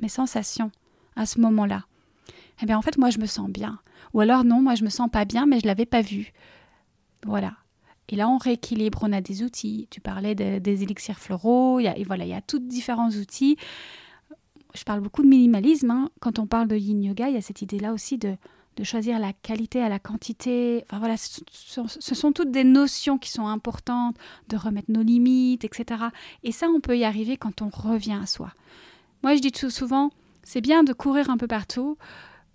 [0.00, 0.70] mes sensations
[1.16, 1.84] à ce moment-là.
[2.62, 3.80] Eh bien, en fait, moi, je me sens bien.
[4.14, 6.32] Ou alors, non, moi, je me sens pas bien, mais je l'avais pas vu.
[7.24, 7.54] Voilà.
[8.08, 9.88] Et là, on rééquilibre, on a des outils.
[9.90, 13.56] Tu parlais des élixirs floraux, voilà, il y a tous différents outils.
[14.76, 15.90] Je parle beaucoup de minimalisme.
[15.90, 16.10] Hein.
[16.20, 18.36] Quand on parle de yin yoga, il y a cette idée-là aussi de,
[18.82, 20.84] choisir la qualité à la quantité.
[20.84, 21.40] Enfin voilà, ce,
[21.86, 24.16] ce, sont toutes des notions qui sont importantes,
[24.48, 26.04] de remettre nos limites, etc.
[26.44, 28.52] Et ça, on peut y arriver quand on revient à soi.
[29.22, 30.10] Moi, je dis tout souvent,
[30.42, 31.96] c'est bien de courir un peu partout,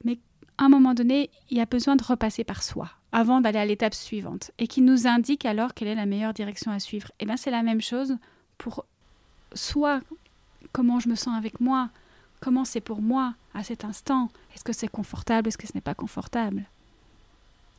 [0.03, 0.19] mais
[0.59, 3.65] à un moment donné, il y a besoin de repasser par soi avant d'aller à
[3.65, 7.07] l'étape suivante et qui nous indique alors quelle est la meilleure direction à suivre.
[7.19, 8.17] Et eh bien c'est la même chose
[8.57, 8.85] pour
[9.53, 10.01] soit
[10.71, 11.89] comment je me sens avec moi,
[12.41, 15.81] comment c'est pour moi à cet instant, est-ce que c'est confortable, est-ce que ce n'est
[15.81, 16.63] pas confortable?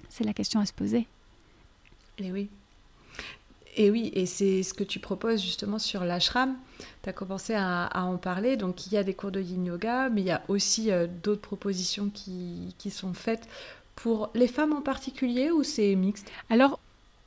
[0.09, 1.07] C'est la question à se poser.
[2.19, 2.49] Et oui.
[3.77, 6.55] Et oui, et c'est ce que tu proposes justement sur l'ashram.
[7.03, 8.57] Tu as commencé à, en parler.
[8.57, 11.07] Donc, il y a des cours de yin yoga, mais il y a aussi euh,
[11.07, 13.49] d'autres propositions qui, qui, sont faites
[13.97, 16.31] pour les femmes en particulier ou c'est mixte?
[16.51, 16.79] Alors,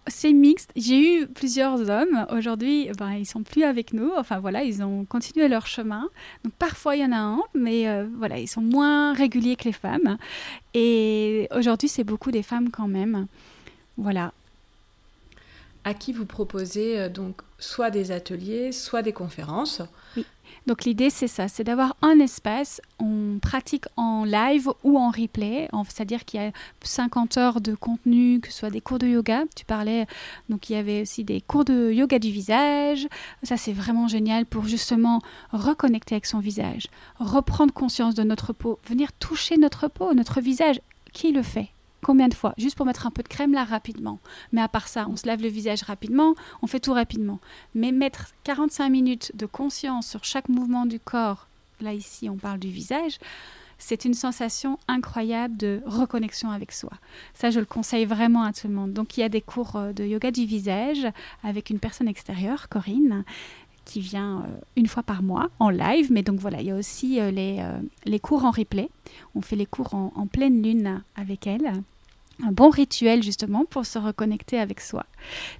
[0.08, 0.72] c'est mixte.
[0.76, 2.26] J'ai eu plusieurs hommes.
[2.30, 4.12] Aujourd'hui, ben, ils sont plus avec nous.
[4.18, 6.10] Enfin voilà, ils ont continué leur chemin.
[6.44, 9.66] Donc parfois il y en a un, mais euh, voilà, ils sont moins réguliers que
[9.66, 10.18] les femmes.
[10.74, 13.28] Et aujourd'hui, c'est beaucoup des femmes quand même.
[13.98, 14.32] Voilà.
[15.84, 19.82] À qui vous proposez euh, donc soit des ateliers, soit des conférences.
[20.18, 20.26] Oui.
[20.68, 25.70] Donc l'idée c'est ça, c'est d'avoir un espace, on pratique en live ou en replay,
[25.90, 26.52] c'est-à-dire qu'il y a
[26.82, 30.08] 50 heures de contenu, que ce soit des cours de yoga, tu parlais,
[30.50, 33.08] donc il y avait aussi des cours de yoga du visage,
[33.44, 36.88] ça c'est vraiment génial pour justement reconnecter avec son visage,
[37.20, 40.82] reprendre conscience de notre peau, venir toucher notre peau, notre visage,
[41.14, 41.75] qui le fait?
[42.06, 42.54] Combien de fois?
[42.60, 44.20] Juste pour mettre un peu de crème là rapidement.
[44.52, 47.40] Mais à part ça, on se lave le visage rapidement, on fait tout rapidement.
[47.74, 51.48] Mais mettre 45 minutes de conscience sur chaque mouvement du corps,
[51.82, 53.18] là ici on parle du visage,
[53.80, 56.92] c'est une sensation incroyable de reconnexion avec soi.
[57.34, 58.94] Ça, je le conseille vraiment à tout le monde.
[58.94, 61.08] Donc, il y a des cours euh, de yoga du visage
[61.44, 63.24] avec une personne extérieure, Corinne,
[63.84, 66.12] qui vient euh, une fois par mois en live.
[66.12, 67.68] Mais donc voilà, il y a aussi euh, les,
[68.06, 68.92] les, cours en replay.
[69.34, 71.82] On fait les cours en pleine lune avec elle
[72.44, 75.06] un bon rituel justement pour se reconnecter avec soi.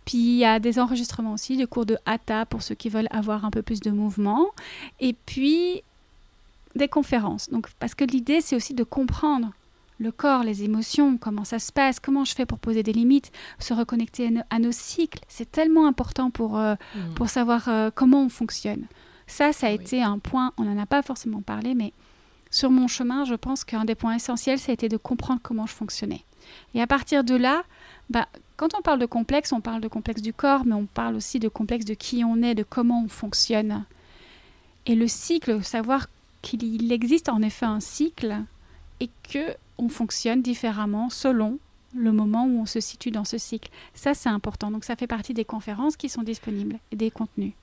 [0.06, 3.08] Puis il y a des enregistrements aussi, des cours de hatha pour ceux qui veulent
[3.12, 4.48] avoir un peu plus de mouvement.
[5.00, 5.84] Et puis
[6.76, 7.50] des conférences.
[7.50, 9.52] Donc, parce que l'idée, c'est aussi de comprendre
[9.98, 13.32] le corps, les émotions, comment ça se passe, comment je fais pour poser des limites,
[13.60, 15.24] se reconnecter à, nos, cycles.
[15.30, 17.14] C'est tellement important pour, euh, mm.
[17.14, 18.88] pour savoir euh, comment on fonctionne.
[19.28, 21.94] Ça, ça a été un point, on n'en a pas forcément parlé, mais
[22.52, 25.66] sur mon chemin, je pense qu'un des points essentiels, ça a été de comprendre comment
[25.66, 26.24] je fonctionnais.
[26.74, 27.64] Et à partir de là,
[28.10, 28.28] bah,
[28.58, 31.40] quand on parle de complexe, on parle de complexe du corps, mais on parle aussi
[31.40, 33.86] de complexe de qui on est, de comment on fonctionne.
[34.86, 36.08] Et le cycle, savoir
[36.42, 38.38] qu'il existe en effet un cycle
[39.00, 41.60] et que on fonctionne différemment selon
[41.96, 43.70] le moment où on se situe dans ce cycle.
[43.94, 44.72] Ça, c'est important.
[44.72, 47.54] Donc, ça fait partie des conférences qui sont disponibles et des contenus.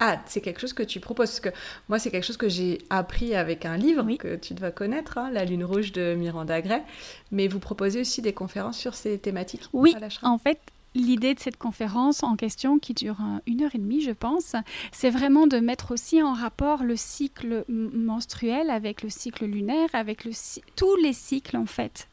[0.00, 1.28] Ah, c'est quelque chose que tu proposes.
[1.28, 1.50] Parce que
[1.88, 5.30] moi, c'est quelque chose que j'ai appris avec un livre que tu dois connaître, hein,
[5.30, 6.82] La Lune Rouge de Miranda Gray.
[7.30, 10.58] Mais vous proposez aussi des conférences sur ces thématiques Oui, en fait,
[10.96, 14.56] L'idée de cette conférence en question, qui dure une heure et demie, je pense,
[14.90, 20.24] c'est vraiment de mettre aussi en rapport le cycle menstruel avec le cycle lunaire, avec
[20.24, 20.32] le,
[20.74, 22.08] tous les cycles en fait.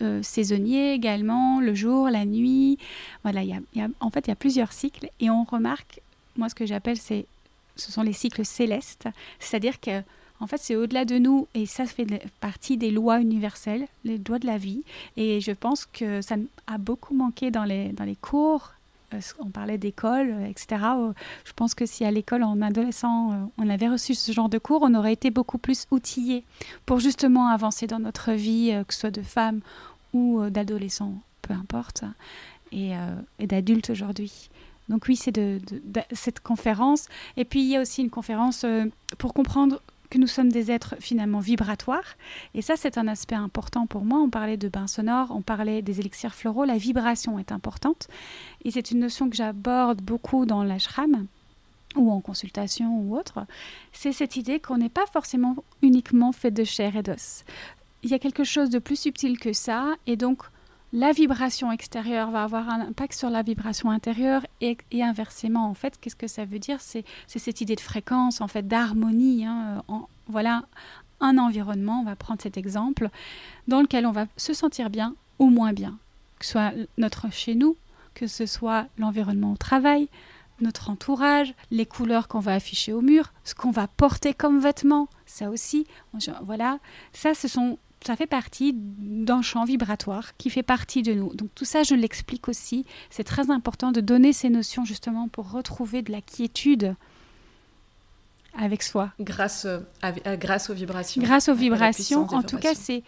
[0.00, 2.78] Euh, saisonniers également, le jour, la nuit.
[3.24, 6.00] Voilà, y y a, en fait, il y a plusieurs cycles et on remarque
[6.36, 7.26] moi, ce que j'appelle, c'est,
[7.76, 9.08] ce sont les cycles célestes.
[9.38, 10.02] C'est-à-dire que,
[10.40, 12.06] en fait, c'est au-delà de nous et ça fait
[12.40, 14.82] partie des lois universelles, les lois de la vie.
[15.16, 18.72] Et je pense que ça a beaucoup manqué dans les, dans les cours
[19.38, 20.82] on parlait d'école, etc.
[21.44, 24.82] Je pense que si à l'école, en adolescent, on avait reçu ce genre de cours,
[24.82, 26.44] on aurait été beaucoup plus outillés
[26.86, 29.60] pour justement avancer dans notre vie, que ce soit de femme
[30.12, 32.04] ou d'adolescent, peu importe,
[32.72, 32.92] et,
[33.38, 34.48] et d'adulte aujourd'hui.
[34.88, 35.60] Donc oui, c'est de,
[36.12, 37.08] cette conférence.
[37.36, 38.66] Et puis il y a aussi une conférence
[39.18, 42.16] pour comprendre que nous sommes des êtres finalement vibratoires.
[42.54, 44.20] Et ça, c'est un aspect important pour moi.
[44.20, 46.64] On parlait de bains sonores, on parlait des élixirs floraux.
[46.64, 48.06] La vibration est importante.
[48.64, 51.26] Et c'est une notion que j'aborde beaucoup dans l'ashram
[51.96, 53.44] ou en consultation ou autre.
[53.92, 57.44] C'est cette idée qu'on n'est pas forcément uniquement fait de chair et d'os.
[58.02, 59.94] Il y a quelque chose de plus subtil que ça.
[60.06, 60.42] Et donc,
[60.94, 65.68] la vibration extérieure va avoir un impact sur la vibration intérieure et, inversement.
[65.68, 66.80] En fait, qu'est-ce que ça veut dire?
[66.80, 69.44] C'est cette idée de fréquence, en fait, d'harmonie.
[69.44, 69.82] Hein,
[70.28, 70.62] voilà
[71.20, 73.08] un environnement, on va prendre cet exemple,
[73.66, 75.98] dans lequel on va se sentir bien ou moins bien,
[76.38, 77.76] que ce soit notre chez nous,
[78.14, 80.08] que ce soit l'environnement au travail,
[80.60, 85.08] notre entourage, les couleurs qu'on va afficher au mur, ce qu'on va porter comme vêtements,
[85.26, 85.86] ça aussi,
[86.42, 86.78] voilà,
[87.12, 91.34] ça ce sont ça fait partie d'un champ vibratoire qui fait partie de nous.
[91.34, 92.84] Donc tout ça, je l'explique aussi.
[93.10, 96.94] C'est très important de donner ces notions justement pour retrouver de la quiétude
[98.56, 99.10] avec soi.
[99.20, 101.22] Grâce, euh, euh, grâce aux vibrations.
[101.22, 102.26] Grâce aux vibrations.
[102.32, 103.02] En tout cas, c'est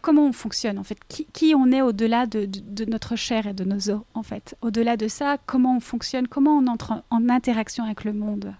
[0.00, 0.98] comment on fonctionne en fait,
[1.32, 2.48] qui, on est au-delà de,
[2.86, 4.56] notre chair et de nos os en fait?
[4.62, 8.54] Au-delà de ça, comment on fonctionne, comment on entre en interaction avec le monde?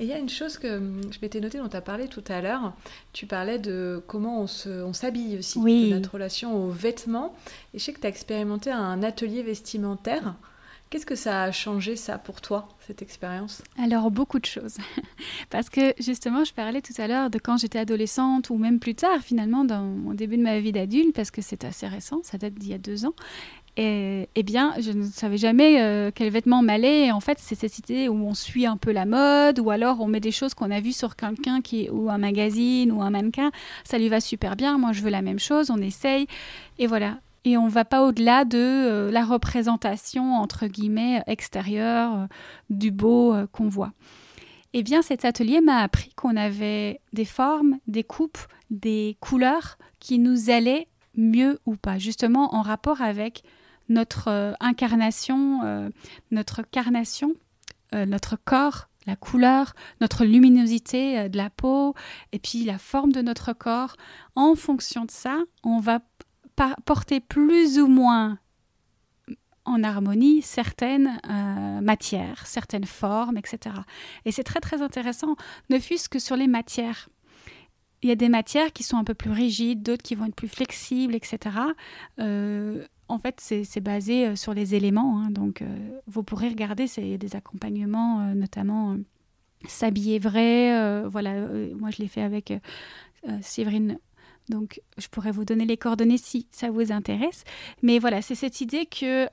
[0.00, 2.08] Et il y a une chose que hum, je m'étais notée dont tu as parlé
[2.08, 2.72] tout à l'heure.
[3.12, 5.90] Tu parlais de comment on s'habille aussi, oui.
[5.90, 7.34] de notre relation aux vêtements.
[7.74, 10.34] Et je sais que tu as expérimenté un atelier vestimentaire.
[10.90, 13.62] Qu'est-ce que ça a changé ça pour toi, cette expérience?
[13.78, 14.78] Alors beaucoup de choses.
[15.50, 18.96] Parce que justement, je parlais tout à l'heure de quand j'étais adolescente ou même plus
[18.96, 22.38] tard finalement dans mon début de ma vie d'adulte, parce que c'est assez récent, ça
[22.38, 23.14] date d'il y a deux ans.
[23.76, 27.10] Et, eh bien, je ne savais jamais euh, quel vêtement m'allait.
[27.12, 30.06] En fait, c'est cette idée où on suit un peu la mode, ou alors on
[30.06, 33.50] met des choses qu'on a vues sur quelqu'un qui, ou un magazine, ou un mannequin.
[33.84, 34.76] Ça lui va super bien.
[34.78, 35.70] Moi, je veux la même chose.
[35.70, 36.26] On essaye.
[36.78, 37.18] Et voilà.
[37.44, 42.26] Et on ne va pas au-delà de euh, la représentation, entre guillemets, extérieure euh,
[42.68, 43.92] du beau qu'on voit.
[44.72, 48.38] Eh bien, cet atelier m'a appris qu'on avait des formes, des coupes,
[48.70, 53.42] des couleurs qui nous allaient mieux ou pas, justement en rapport avec
[53.90, 55.90] notre euh, incarnation, euh,
[56.30, 57.34] notre carnation,
[57.92, 61.94] euh, notre corps, la couleur, notre luminosité de la peau
[62.32, 63.96] et puis la forme de notre corps.
[64.36, 66.00] En fonction de ça, on va
[66.84, 68.38] porter plus ou moins
[69.64, 71.18] en harmonie certaines
[71.82, 73.74] matières, certaines formes, etc.
[74.26, 75.34] Et c'est très très intéressant,
[75.70, 77.08] ne fût-ce que sur les matières.
[78.02, 80.34] Il y a des matières qui sont un peu plus rigides, d'autres qui vont être
[80.34, 81.50] plus flexibles, etc
[83.10, 85.20] en fait, c'est basé euh, sur les éléments.
[85.20, 85.30] Hein.
[85.30, 85.66] donc, euh,
[86.06, 88.96] vous pourrez regarder, c'est des accompagnements, euh, notamment
[89.66, 91.06] s'habiller vrai.
[91.06, 91.46] voilà,
[91.78, 92.54] moi, je l'ai fait avec
[93.42, 93.98] Séverine.
[94.48, 97.44] Donc, je pourrais vous donner les coordonnées si ça vous intéresse.
[97.82, 99.28] Mais voilà, c'est cette idée que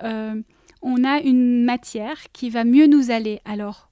[0.82, 3.40] on a une matière qui va mieux nous aller.
[3.46, 3.87] Alors,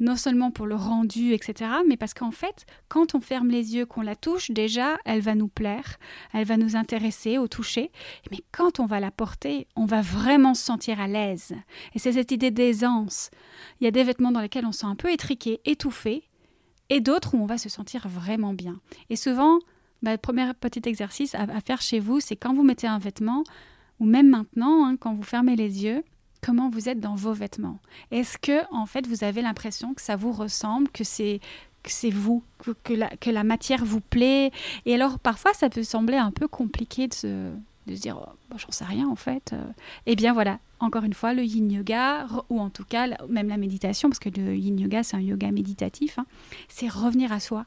[0.00, 3.86] non seulement pour le rendu, etc., mais parce qu'en fait, quand on ferme les yeux,
[3.86, 5.98] qu'on la touche, déjà, elle va nous plaire,
[6.32, 7.90] elle va nous intéresser au toucher,
[8.30, 11.54] mais quand on va la porter, on va vraiment se sentir à l'aise.
[11.94, 13.30] Et c'est cette idée d'aisance.
[13.80, 16.24] Il y a des vêtements dans lesquels on se sent un peu étriqué, étouffé,
[16.90, 18.80] et d'autres où on va se sentir vraiment bien.
[19.10, 19.58] Et souvent,
[20.02, 23.44] bah, le premier petit exercice à, faire chez vous, c'est quand vous mettez un vêtement,
[24.00, 26.04] ou même maintenant, hein, quand vous fermez les yeux,
[26.40, 27.78] comment vous êtes dans vos vêtements.
[28.10, 31.40] Est-ce que en fait vous avez l'impression que ça vous ressemble, que c'est
[31.84, 32.42] c'est vous,
[32.82, 34.50] que, la, que, la, matière vous plaît?
[34.84, 37.50] Et alors parfois ça peut sembler un peu compliqué de se,
[37.86, 39.54] de se dire oh, j'en sais rien en fait.
[40.06, 43.56] Eh bien voilà, encore une fois le yin yoga ou en tout cas même la
[43.56, 46.26] méditation parce que le yin yoga c'est un yoga méditatif, hein,
[46.68, 47.64] c'est revenir à soi,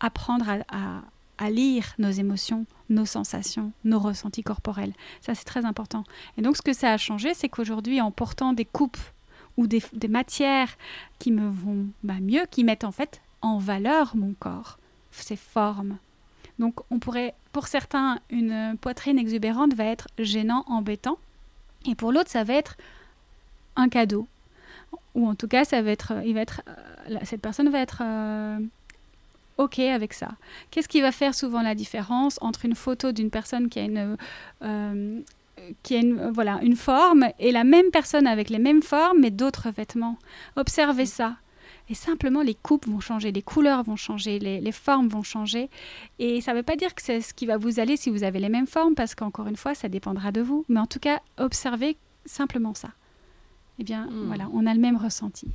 [0.00, 1.02] apprendre à
[1.50, 4.92] lire nos émotions, nos sensations, nos ressentis corporels.
[5.20, 6.04] Ça, c'est très important.
[6.36, 8.98] Et donc, ce que ça a changé, c'est qu'aujourd'hui, en portant des coupes
[9.56, 10.76] ou des, matières
[11.18, 14.78] qui me vont bah, mieux, qui mettent en fait en valeur mon corps,
[15.10, 15.98] ses formes.
[16.58, 21.18] Donc, on pourrait, pour certains, une poitrine exubérante va être gênant, embêtant,
[21.86, 22.76] et pour l'autre, ça va être
[23.76, 24.26] un cadeau.
[25.14, 26.62] Ou en tout cas, ça va être, il va être,
[27.08, 28.58] euh, cette personne va être euh,
[29.58, 30.30] OK avec ça.
[30.70, 34.16] Qu'est-ce qui va faire souvent la différence entre une photo d'une personne qui a une,
[34.62, 35.20] euh,
[35.82, 39.30] qui a une, voilà, une forme et la même personne avec les mêmes formes mais
[39.30, 40.18] d'autres vêtements?
[40.56, 41.36] Observez ça.
[41.90, 45.68] Et simplement, les coupes vont changer, les couleurs vont changer, les, les formes vont changer.
[46.18, 48.24] Et ça ne veut pas dire que c'est ce qui va vous aller si vous
[48.24, 50.64] avez les mêmes formes, parce qu'encore une fois, ça dépendra de vous.
[50.70, 52.88] Mais en tout cas, observez simplement ça.
[53.78, 54.26] Eh bien, Mm.
[54.28, 55.48] voilà, on a le même ressenti.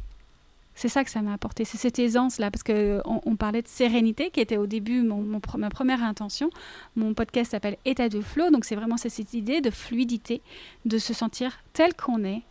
[0.80, 4.30] C'est ça que ça m'a apporté, c'est cette aisance-là, parce qu'on on parlait de sérénité,
[4.30, 6.50] qui était au début mon, ma première intention.
[6.96, 10.42] Mon podcast s'appelle État de flow, donc c'est vraiment cette idée de fluidité,
[10.86, 12.44] de se sentir tel qu'on est,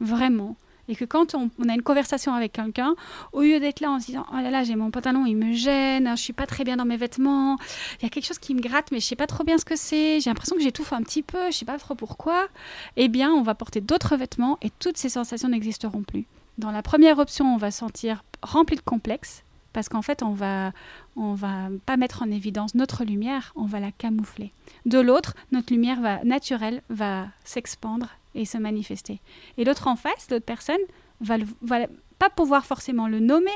[0.00, 0.56] vraiment.
[0.88, 2.94] Et que quand on, on a une conversation avec quelqu'un,
[3.34, 5.52] au lieu d'être là en se disant Oh là là, j'ai mon pantalon, il me
[5.52, 7.58] gêne, je suis pas très bien dans mes vêtements,
[8.00, 9.66] il y a quelque chose qui me gratte, mais je sais pas trop bien ce
[9.66, 12.48] que c'est, j'ai l'impression que j'étouffe un petit peu, je sais pas trop pourquoi,
[12.96, 16.24] eh bien, on va porter d'autres vêtements et toutes ces sensations n'existeront plus.
[16.58, 19.42] Dans la première option, on va se sentir rempli de complexes
[19.72, 20.72] parce qu'en fait, on va,
[21.16, 24.52] on va pas mettre en évidence notre lumière, on va la camoufler.
[24.86, 29.20] De l'autre, notre lumière va, naturelle va s'expandre et se manifester.
[29.58, 30.80] Et l'autre en face, l'autre personne,
[31.20, 31.80] va, le- va
[32.18, 33.50] pas pouvoir forcément le nommer,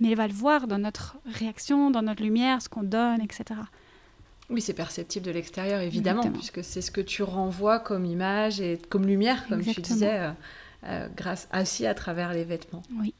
[0.00, 3.60] mais elle va le voir dans notre réaction, dans notre lumière, ce qu'on donne, etc.
[4.48, 6.38] Oui, c'est perceptible de l'extérieur, évidemment, Exactement.
[6.38, 9.94] puisque c'est ce que tu renvoies comme image et comme lumière, comme tu Exactement.
[9.94, 10.30] disais,
[10.86, 12.82] euh, grâce aussi à travers les vêtements.
[12.98, 13.14] Oui.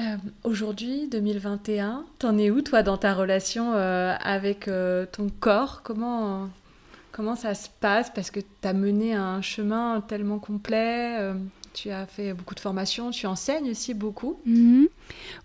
[0.00, 4.70] Euh, Aujourd'hui, 2021, t'en es où, toi, dans ta relation euh, avec
[5.12, 5.82] ton corps?
[5.82, 6.48] Comment,
[7.12, 8.10] comment ça se passe?
[8.14, 11.32] Parce que tu as mené un chemin tellement complet,
[11.74, 14.38] tu as fait beaucoup de formations, tu enseignes aussi beaucoup.
[14.46, 14.88] Mhm.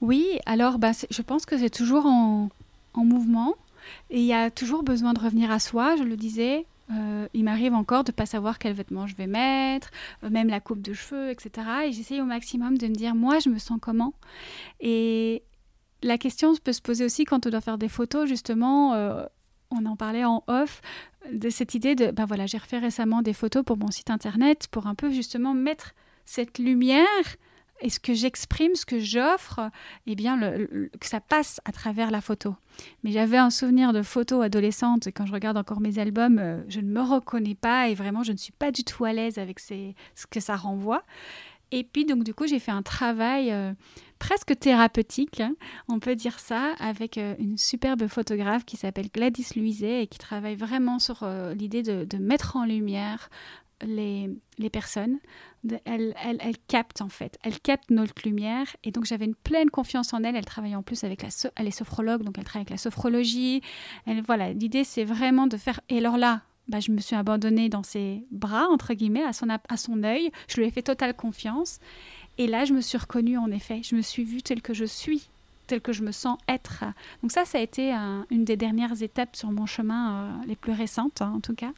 [0.02, 2.50] Oui, alors bah, je pense que c'est toujours en,
[2.94, 3.56] en mouvement
[4.10, 6.66] et il y a toujours besoin de revenir à soi, je le disais.
[6.92, 9.90] Euh, il m'arrive encore de ne pas savoir quels vêtements je vais mettre,
[10.24, 11.68] euh, même la coupe de cheveux, etc.
[11.86, 14.14] Et j'essaye au maximum de me dire, moi, je me sens comment?
[14.80, 15.44] Et
[16.02, 18.94] la question peut se poser aussi quand on doit faire des photos, justement.
[18.94, 19.26] euh,
[19.70, 20.82] on en parlait en off
[21.32, 24.68] de cette idée de, ben voilà, j'ai refait récemment des photos pour mon site internet
[24.72, 25.94] pour un peu justement mettre
[26.26, 27.06] cette lumière
[27.82, 29.60] et ce que j'exprime, ce que j'offre,
[30.06, 32.56] eh bien, que ça passe à travers la photo.
[33.04, 36.62] Mais j'avais un souvenir de photos adolescentes, et quand je regarde encore mes albums, euh,
[36.68, 39.38] je ne me reconnais pas et vraiment, je ne suis pas du tout à l'aise
[39.38, 41.04] avec ces- ce que ça renvoie.
[41.72, 43.74] Et puis, donc, du coup, j'ai fait un travail euh,
[44.20, 45.54] presque thérapeutique, hein,
[45.90, 50.18] on peut dire ça, avec euh, une superbe photographe qui s'appelle Gladys Luiset et qui
[50.18, 53.30] travaille vraiment sur l'idée de mettre en lumière
[53.86, 54.30] les,
[54.72, 55.20] personnes.
[55.64, 58.68] De- elle, elle, elle capte en fait, elle capte notre lumière.
[58.84, 60.36] Et donc j'avais une pleine confiance en elle.
[60.36, 62.78] Elle travaille en plus avec la, so- elle est sophrologue, donc elle travaille avec la
[62.78, 63.62] sophrologie.
[64.06, 65.80] Elle, voilà, l'idée c'est vraiment de faire.
[65.90, 69.48] Et alors là, bah, je me suis abandonnée dans ses bras entre guillemets, à son
[69.50, 70.32] à son œil.
[70.48, 71.80] Je lui ai fait totale confiance.
[72.38, 73.82] Et là, je me suis reconnue en effet.
[73.84, 75.28] Je me suis vue telle que je suis,
[75.66, 76.84] telle que je me sens être.
[77.24, 80.56] Donc ça, ça a été un- une des dernières étapes sur mon chemin, euh, les
[80.56, 81.72] plus récentes hein, en tout cas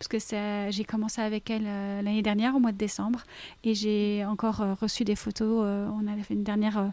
[0.00, 3.20] parce que j'ai commencé avec elle euh, l'année dernière au mois de décembre
[3.64, 5.62] et j'ai encore euh, reçu des photos.
[5.66, 6.90] euh, on a fait une dernière,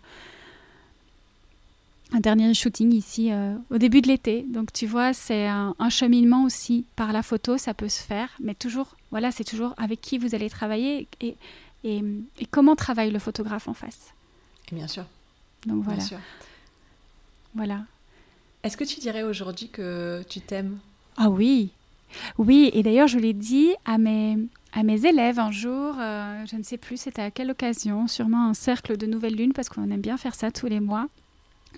[2.11, 3.31] un dernier shooting ici
[3.69, 4.45] au début de l'été.
[4.49, 8.29] Donc tu vois, c'est un, un cheminement aussi par la photo, ça peut se faire,
[8.41, 11.37] mais toujours, voilà, c'est toujours avec qui vous allez travailler et,
[11.85, 12.03] et,
[12.39, 14.13] et comment travaille le photographe en face.
[14.69, 15.05] Et bien sûr,
[15.65, 16.19] Donc bien voilà, sûr.
[17.55, 17.85] voilà.
[18.63, 20.79] Est-ce que tu dirais aujourd'hui que tu t'aimes?
[21.15, 21.69] Ah oui,
[22.37, 24.37] oui, et d'ailleurs je l'ai dit à mes,
[24.73, 28.45] à mes élèves un jour, euh, je ne sais plus c'était à quelle occasion, sûrement
[28.47, 31.07] un cercle de nouvelle lune, parce qu'on aime bien faire ça tous les mois.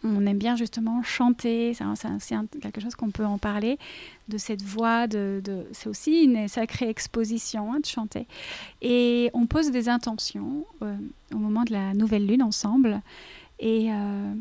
[0.04, 1.84] On aime bien justement chanter, c'est
[2.62, 3.78] quelque chose qu'on peut en parler,
[4.30, 5.42] de cette voix, de-
[5.74, 8.26] c'est aussi une sacrée exposition hein, de chanter.
[8.82, 10.96] Et on pose des intentions euh,
[11.34, 13.02] au moment de la nouvelle lune ensemble.
[13.60, 14.34] Et euh,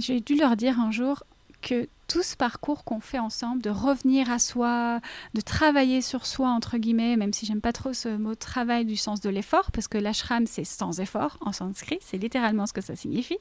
[0.00, 1.24] j'ai dû leur dire un jour
[1.60, 5.00] que tout ce parcours qu'on fait ensemble, de revenir à soi,
[5.34, 8.96] de travailler sur soi, entre guillemets, même si j'aime pas trop ce mot travail du
[8.96, 12.80] sens de l'effort, parce que l'ashram, c'est sans effort en sanskrit, c'est littéralement ce que
[12.80, 13.38] ça signifie,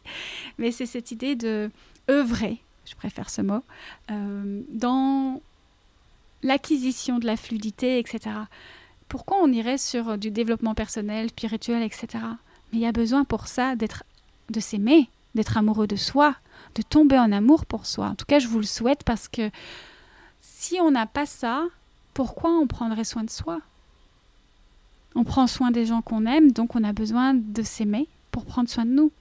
[0.57, 1.69] mais c'est cette idée de
[2.09, 3.63] œuvrer, je préfère ce mot,
[4.11, 5.41] euh, dans
[6.41, 8.35] l'acquisition de la fluidité, etc.
[9.07, 12.07] Pourquoi on irait sur du développement personnel, spirituel, etc.
[12.71, 14.03] Mais il y a besoin pour ça d'être,
[14.49, 16.35] de s'aimer, d'être amoureux de soi,
[16.75, 18.07] de tomber en amour pour soi.
[18.07, 19.49] En tout cas, je vous le souhaite parce que
[20.41, 21.65] si on n'a pas ça,
[22.13, 23.59] pourquoi on prendrait soin de soi?
[25.15, 28.67] On prend soin des gens qu'on aime, donc on a besoin de s'aimer pour prendre
[28.67, 29.11] soin de nous.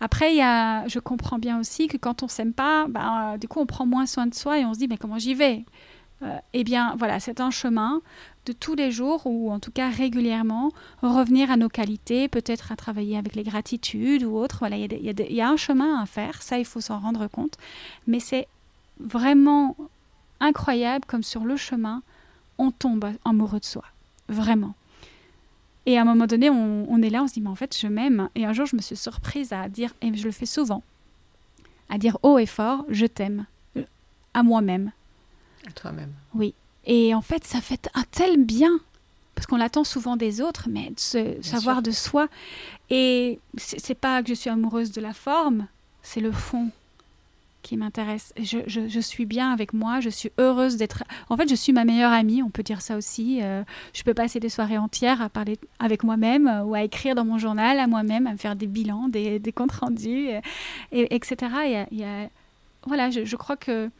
[0.00, 3.66] Après, y je comprends bien aussi que quand on s'aime pas, euh, du coup, on
[3.66, 5.64] prend moins soin de soi et on se dit, mais comment j'y vais?
[6.22, 8.00] Euh, Eh bien, voilà, c'est un chemin
[8.46, 10.72] de tous les jours ou en tout cas régulièrement
[11.02, 14.58] revenir à nos qualités, peut-être à travailler avec les gratitudes ou autres.
[14.60, 17.26] Voilà, il y a y, y un chemin à faire, ça, il faut s'en rendre
[17.28, 17.58] compte.
[18.06, 18.48] Mais c'est
[18.98, 19.76] vraiment
[20.40, 22.02] incroyable comme sur le chemin,
[22.58, 23.84] on tombe amoureux de soi.
[24.28, 24.74] Vraiment.
[25.86, 27.76] Et à un moment donné, on, on est là, on se dit, mais en fait,
[27.76, 28.28] je m'aime.
[28.34, 30.82] Et un jour, je me suis surprise à dire, et je le fais souvent,
[31.88, 33.84] à dire haut et fort, je t'aime, euh,
[34.34, 34.92] à moi-même.
[35.66, 36.12] à toi-même
[36.90, 38.80] Et en fait, ça fait un tel bien.
[39.36, 42.26] parce qu'on l'attend souvent des autres, mais de se savoir de soi.
[42.90, 45.66] Et c'est pas que je suis amoureuse de la forme,
[46.02, 46.70] c'est le fond
[47.62, 48.32] qui m'intéresse.
[48.42, 51.04] Je, je, suis bien avec moi, je suis heureuse d'être...
[51.28, 53.38] En fait, je suis ma meilleure amie, on peut dire ça aussi.
[53.40, 53.62] Euh,
[53.92, 57.24] je peux passer des soirées entières à parler avec moi-même euh, ou à écrire dans
[57.24, 60.28] mon journal à moi-même, à me faire des bilans, des, des comptes rendus,
[60.90, 61.36] et, etc.
[61.54, 62.28] A,
[62.86, 63.90] voilà, je, je, crois que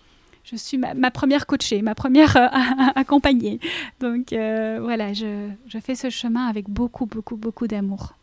[0.44, 2.48] je suis ma, première coachée, ma première euh,
[2.94, 3.60] accompagnée.
[4.00, 8.14] Donc voilà, je, je fais ce chemin avec beaucoup, beaucoup, beaucoup d'amour.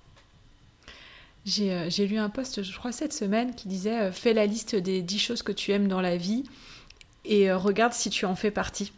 [1.59, 4.76] Euh, j'ai lu un post, je crois, cette semaine qui disait euh, Fais la liste
[4.76, 6.43] des 10 choses que tu aimes dans la vie
[7.26, 8.91] et euh, regarde si tu en fais partie.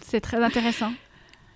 [0.00, 0.92] C'est très intéressant.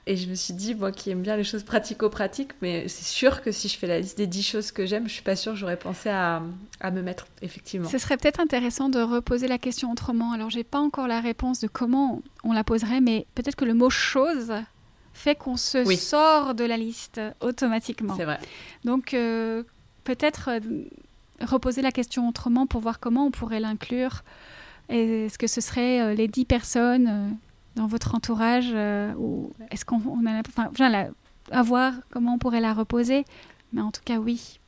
[0.09, 3.43] Et je me suis dit, moi qui aime bien les choses pratico-pratiques, mais c'est sûr
[3.43, 5.53] que si je fais la liste des 10 choses que j'aime, je suis pas sûre
[5.53, 6.43] que j'aurais pensé à,
[6.81, 7.89] à, me mettre, effectivement.
[7.89, 10.33] Ce serait peut-être intéressant de reposer la question autrement.
[10.33, 13.75] Alors, j'ai pas encore la réponse de comment on la poserait, mais peut-être que le
[13.75, 14.53] mot chose
[15.13, 18.17] fait qu'on se sort de la liste automatiquement.
[18.17, 18.39] C'est vrai.
[18.85, 19.15] Donc,
[20.09, 20.61] peut-être euh,
[21.43, 24.25] reposer la question autrement pour voir comment on pourrait l'inclure.
[24.89, 27.29] Est-ce que ce serait euh, les dix personnes euh,
[27.79, 28.75] dans votre entourage
[29.17, 30.71] ou est-ce qu'on a enfin,
[31.51, 33.25] à voir comment on pourrait la reposer
[33.73, 34.61] mais en tout cas oui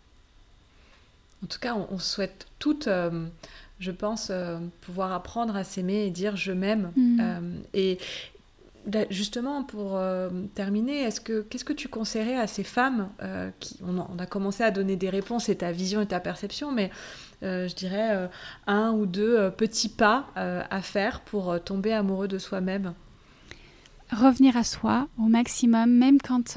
[1.45, 2.89] en tout cas on, souhaite toutes
[3.79, 4.33] je pense
[4.81, 7.21] pouvoir apprendre à s'aimer et dire je m'aime mmh.
[7.75, 7.99] et,
[9.11, 13.79] Justement, pour euh, terminer, est-ce que qu'est-ce que tu conseillerais à ces femmes euh, qui
[13.87, 17.30] on a, commencé à donner des réponses et ta vision et ta perception, mais euh,
[17.43, 18.29] je dirais
[18.67, 22.95] un ou deux petits pas à faire pour tomber amoureux de soi-même.
[24.13, 26.57] Revenir à soi au maximum, même quand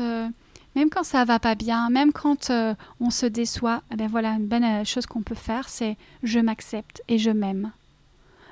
[0.75, 2.51] même quand ça va pas bien, même quand
[2.99, 3.83] on se déçoit.
[3.91, 7.71] Eh ben voilà, une bonne chose qu'on peut faire, c'est je m'accepte et je m'aime.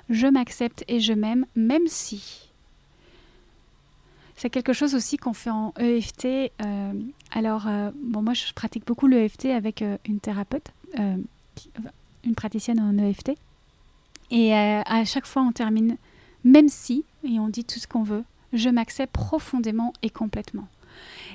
[0.09, 2.51] Je m'accepte et je m'aime, même si
[4.41, 6.25] c'est quelque chose aussi qu'on fait en EFT.
[6.25, 6.93] Euh,
[7.31, 10.71] alors, euh, bon, moi, je pratique beaucoup l'EFT avec euh, une thérapeute,
[12.23, 13.31] une praticienne en EFT.
[14.29, 15.97] Et à chaque fois, on termine,
[16.43, 20.67] même si, et on dit tout ce qu'on veut, je m'accepte profondément et complètement.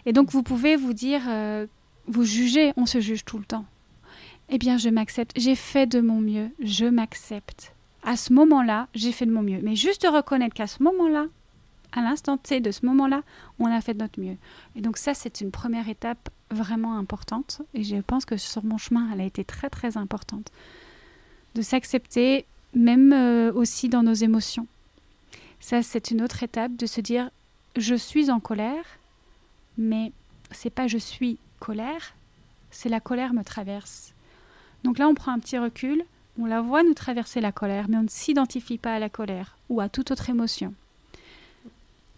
[0.07, 1.23] Et donc, vous pouvez vous dire,
[2.07, 3.65] vous jugez, on se juge tout le temps.
[4.49, 7.75] Eh bien, je m'accepte, j'ai fait de mon mieux, je m'accepte.
[8.05, 9.61] À ce moment-là, j'ai fait de mon mieux.
[9.63, 11.27] Mais juste reconnaître qu'à ce moment-là,
[11.93, 13.23] à l'instant T de ce moment-là,
[13.59, 14.37] on a fait de notre mieux.
[14.77, 17.63] Et donc ça, c'est une première étape vraiment importante.
[17.75, 20.51] Et je pense que sur mon chemin, elle a été très très importante.
[21.55, 24.67] De s'accepter, même euh, aussi dans nos émotions.
[25.61, 27.31] Ça, c'est une autre étape de se dire,
[27.77, 28.85] je suis en colère,
[29.79, 30.13] mais
[30.51, 32.15] c'est pas je suis colère,
[32.71, 34.13] c'est la colère me traverse.
[34.85, 36.05] Donc là, on prend un petit recul,
[36.39, 39.57] on la voit nous traverser la colère, mais on ne s'identifie pas à la colère
[39.69, 40.75] ou à toute autre émotion.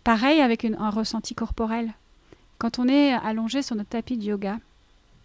[0.05, 1.93] Pareil avec un ressenti corporel.
[2.59, 4.59] Quand on est allongé sur notre tapis de yoga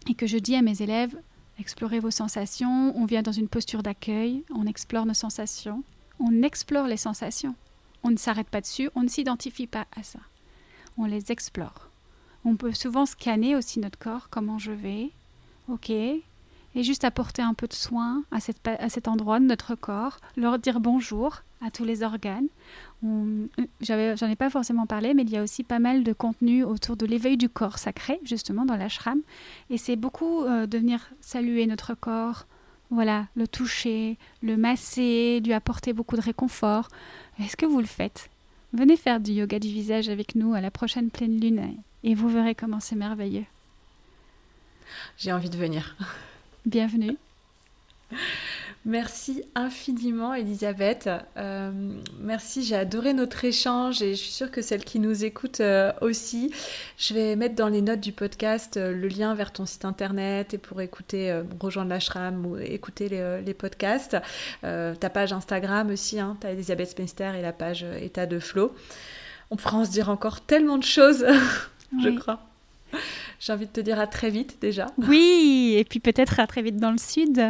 [0.08, 1.16] et que je dis à mes élèves,
[1.58, 5.82] explorez vos sensations, on vient dans une posture d'accueil, on explore nos sensations,
[6.20, 7.56] on explore les sensations.
[8.04, 10.20] On ne s'arrête pas dessus, on ne s'identifie pas à ça.
[10.96, 11.88] On les explore.
[12.44, 15.10] On peut souvent scanner aussi notre corps, comment je vais,
[15.68, 15.90] ok,
[16.74, 20.80] et juste apporter un peu de soin à, cet endroit de notre corps, leur dire
[20.80, 22.48] bonjour à tous les organes,
[23.02, 26.96] j'en ai pas forcément parlé, mais il y a aussi pas mal de contenu autour
[26.96, 29.20] de l'éveil du corps sacré, justement, dans l'ashram.
[29.70, 32.46] Et c'est beaucoup euh, de venir saluer notre corps,
[32.90, 36.88] voilà, le toucher, le masser, lui apporter beaucoup de réconfort.
[37.40, 38.30] Est-ce que vous le faites?
[38.72, 42.28] Venez faire du yoga du visage avec nous à la prochaine pleine lune et vous
[42.28, 43.46] verrez comment c'est merveilleux.
[45.16, 45.96] J'ai envie de venir.
[46.66, 47.18] Bienvenue.
[48.86, 51.10] Merci infiniment Elisabeth.
[51.36, 51.70] Euh,
[52.20, 55.92] merci, j'ai adoré notre échange et je suis sûre que celles qui nous écoutent euh,
[56.00, 56.50] aussi.
[56.96, 60.54] Je vais mettre dans les notes du podcast euh, le lien vers ton site internet
[60.54, 63.10] et pour écouter, rejoindre l'ashram ou écouter
[63.44, 64.16] les, podcasts.
[64.62, 68.74] ta page Instagram aussi, hein, tu as Elisabeth Spencer et la page État de Flow.
[69.50, 71.26] On pourra en se dire encore tellement de choses,
[72.02, 72.40] je crois.
[73.40, 74.86] J'ai envie de te dire à très vite déjà.
[74.98, 77.40] Oui, et puis peut-être à très vite dans le sud.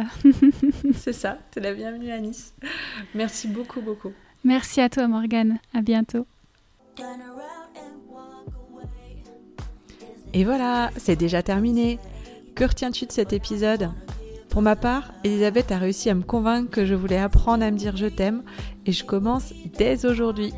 [0.95, 2.53] C'est ça, es la bienvenue à Nice.
[3.13, 4.11] Merci beaucoup, beaucoup.
[4.43, 6.27] Merci à toi Morgane, à bientôt.
[10.33, 11.97] Et voilà, c'est déjà terminé.
[12.55, 13.89] Que retiens-tu de cet épisode?
[14.49, 17.77] Pour ma part, Elisabeth a réussi à me convaincre que je voulais apprendre à me
[17.77, 18.43] dire je t'aime
[18.85, 20.53] et je commence dès aujourd'hui.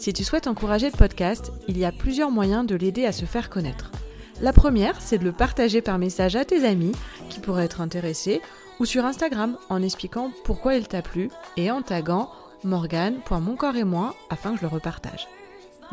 [0.00, 3.26] Si tu souhaites encourager le podcast, il y a plusieurs moyens de l'aider à se
[3.26, 3.92] faire connaître.
[4.40, 6.92] La première, c'est de le partager par message à tes amis
[7.28, 8.40] qui pourraient être intéressés
[8.78, 11.28] ou sur Instagram en expliquant pourquoi il t'a plu
[11.58, 12.30] et en taguant
[12.64, 15.28] morgane.moncorps et moi afin que je le repartage.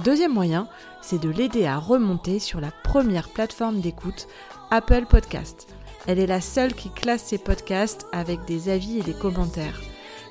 [0.05, 0.69] Deuxième moyen,
[1.01, 4.29] c'est de l'aider à remonter sur la première plateforme d'écoute,
[4.71, 5.67] Apple Podcast.
[6.07, 9.81] Elle est la seule qui classe ses podcasts avec des avis et des commentaires.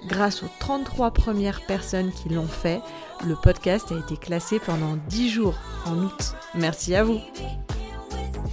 [0.05, 2.81] Grâce aux 33 premières personnes qui l'ont fait,
[3.27, 5.55] le podcast a été classé pendant 10 jours
[5.87, 6.35] en août.
[6.55, 7.21] Merci à vous.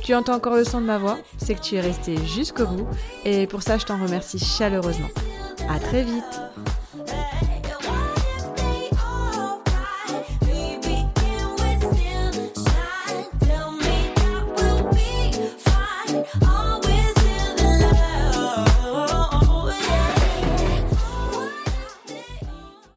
[0.01, 1.17] Tu entends encore le son de ma voix?
[1.37, 2.87] C'est que tu es resté jusqu'au bout
[3.23, 5.07] et pour ça je t'en remercie chaleureusement.
[5.69, 6.41] À très vite